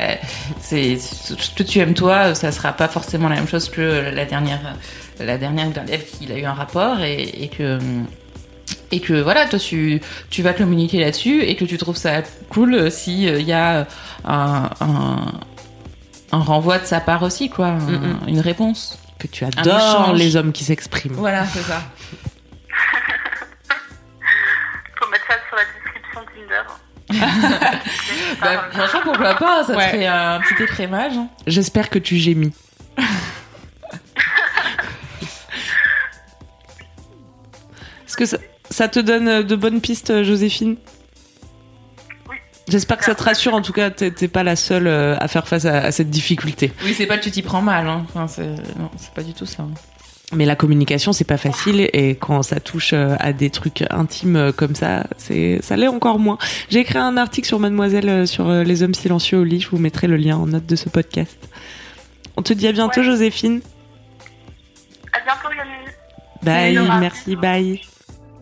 c'est 0.61 0.99
ce 0.99 1.35
que 1.55 1.63
tu 1.63 1.79
aimes 1.79 1.95
toi, 1.95 2.35
ça 2.35 2.51
sera 2.53 2.73
pas 2.73 2.89
forcément 2.89 3.29
la 3.29 3.37
même 3.37 3.49
chose 3.49 3.69
que 3.69 4.11
la 4.13 4.25
dernière 4.25 4.75
la 5.21 5.37
dernière 5.37 5.67
élève 5.87 6.05
qu'il 6.05 6.31
a 6.33 6.39
eu 6.39 6.45
un 6.45 6.53
rapport 6.53 7.01
et, 7.03 7.51
que 7.57 7.79
et 8.91 9.01
que 9.01 9.15
voilà, 9.21 9.47
toi 9.47 9.59
tu, 9.59 10.01
tu 10.31 10.43
vas 10.43 10.53
communiquer 10.55 11.01
là-dessus 11.01 11.43
et 11.43 11.57
que 11.57 11.65
tu 11.65 11.77
trouves 11.79 11.97
ça 11.97 12.23
cool 12.51 12.75
euh, 12.75 12.91
si 12.91 13.25
il 13.25 13.43
y 13.43 13.53
a 13.53 13.87
un, 14.25 14.71
un, 14.81 15.33
un 16.33 16.39
renvoi 16.39 16.79
de 16.79 16.85
sa 16.87 17.01
part 17.01 17.23
aussi, 17.23 17.51
quoi, 17.51 17.67
un- 17.69 17.79
Mm, 17.79 18.21
une 18.29 18.41
réponse. 18.41 18.99
Que 19.19 19.27
tu 19.27 19.45
adores 19.45 20.13
les 20.15 20.37
hommes 20.37 20.53
qui 20.53 20.63
s'expriment. 20.65 21.15
Voilà, 21.15 21.45
c'est 21.47 21.63
ça. 21.63 21.83
faut 25.01 25.09
mettre 25.11 25.25
ça 25.27 25.35
sur 25.49 25.57
la 25.57 25.65
description 25.75 26.21
Tinder. 26.35 26.63
Bah, 28.41 28.69
franchement, 28.71 29.01
pourquoi 29.03 29.35
pas 29.35 29.65
Ça 29.65 29.75
Ouais. 29.77 29.87
te 29.87 29.91
ferait 29.97 30.07
un 30.07 30.41
petit 30.41 30.63
écrémage. 30.63 31.15
hein. 31.17 31.27
J'espère 31.49 31.91
que 31.91 31.99
tu 31.99 32.17
gémis. 32.17 32.53
Est-ce 38.07 38.17
que 38.17 38.27
ça, 38.27 38.39
ça 38.71 38.89
te 38.89 38.99
donne 39.01 39.29
euh, 39.29 39.43
de 39.43 39.57
bonnes 39.57 39.81
pistes, 39.81 40.11
euh, 40.11 40.25
Joséphine? 40.25 40.77
Oui. 42.29 42.37
J'espère 42.69 42.99
que 42.99 43.05
ça 43.05 43.15
te 43.15 43.23
rassure. 43.23 43.55
En 43.55 43.63
tout 43.63 43.73
cas, 43.73 43.91
t'es 43.91 44.29
pas 44.29 44.43
la 44.43 44.57
seule 44.57 44.87
euh, 44.87 45.17
à 45.19 45.29
faire 45.29 45.47
face 45.49 45.65
à, 45.65 45.79
à 45.79 45.93
cette 45.93 46.11
difficulté. 46.11 46.73
Oui, 46.85 46.95
c'est 46.95 47.07
pas 47.07 47.19
que 47.19 47.25
tu 47.25 47.31
t'y 47.31 47.43
prends 47.43 47.63
mal. 47.63 47.87
Hein. 47.89 48.05
Enfin, 48.09 48.27
c'est... 48.27 48.47
Non, 48.79 48.91
c'est 48.97 49.13
pas 49.15 49.23
du 49.23 49.33
tout 49.33 49.47
ça. 49.47 49.63
hein. 49.63 49.71
Mais 50.33 50.45
la 50.45 50.57
communication, 50.57 51.15
c'est 51.15 51.25
pas 51.25 51.39
facile 51.39 51.89
et 51.95 52.11
quand 52.11 52.43
ça 52.43 52.61
touche 52.61 52.93
à 52.93 53.33
des 53.33 53.49
trucs 53.49 53.83
intimes 53.89 54.53
comme 54.55 54.75
ça, 54.75 55.07
c'est 55.17 55.59
ça 55.63 55.75
l'est 55.75 55.89
encore 55.89 56.19
moins. 56.19 56.37
J'ai 56.69 56.81
écrit 56.81 56.99
un 56.99 57.17
article 57.17 57.49
sur 57.49 57.59
Mademoiselle 57.59 58.29
sur 58.29 58.51
les 58.53 58.83
hommes 58.83 58.93
silencieux 58.93 59.39
au 59.39 59.45
lit. 59.45 59.59
Je 59.63 59.71
vous 59.71 59.79
mettrai 59.79 60.07
le 60.07 60.19
lien 60.19 60.37
en 60.37 60.47
note 60.47 60.67
de 60.67 60.77
ce 60.77 60.91
podcast. 60.91 61.39
On 62.37 62.43
te 62.43 62.53
dit 62.53 62.69
à 62.69 62.73
bientôt, 62.73 63.03
Joséphine. 63.03 63.63
À 65.15 65.21
bientôt, 65.25 65.49
Camille. 65.49 65.95
Bye, 66.43 67.01
merci, 67.01 67.35
bye. 67.35 67.81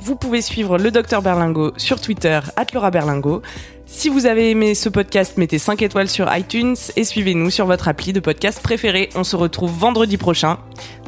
Vous 0.00 0.16
pouvez 0.16 0.40
suivre 0.42 0.78
le 0.78 0.90
docteur 0.90 1.22
Berlingo 1.22 1.72
sur 1.76 2.00
Twitter, 2.00 2.40
Laura 2.72 2.90
Berlingo. 2.90 3.42
Si 3.86 4.08
vous 4.08 4.26
avez 4.26 4.50
aimé 4.50 4.74
ce 4.74 4.88
podcast, 4.88 5.36
mettez 5.38 5.58
5 5.58 5.82
étoiles 5.82 6.08
sur 6.08 6.34
iTunes 6.34 6.76
et 6.96 7.04
suivez-nous 7.04 7.50
sur 7.50 7.66
votre 7.66 7.88
appli 7.88 8.12
de 8.12 8.20
podcast 8.20 8.62
préféré. 8.62 9.08
On 9.14 9.24
se 9.24 9.36
retrouve 9.36 9.72
vendredi 9.72 10.16
prochain. 10.16 10.58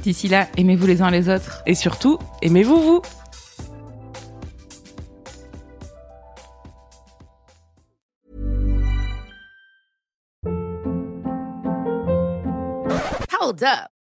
D'ici 0.03 0.29
là, 0.29 0.49
aimez-vous 0.57 0.87
les 0.87 1.03
uns 1.03 1.11
les 1.11 1.29
autres. 1.29 1.63
Et 1.67 1.75
surtout, 1.75 2.19
aimez-vous 2.43 2.81
vous. 2.81 3.03
Hold 13.41 13.63
up. 13.63 14.00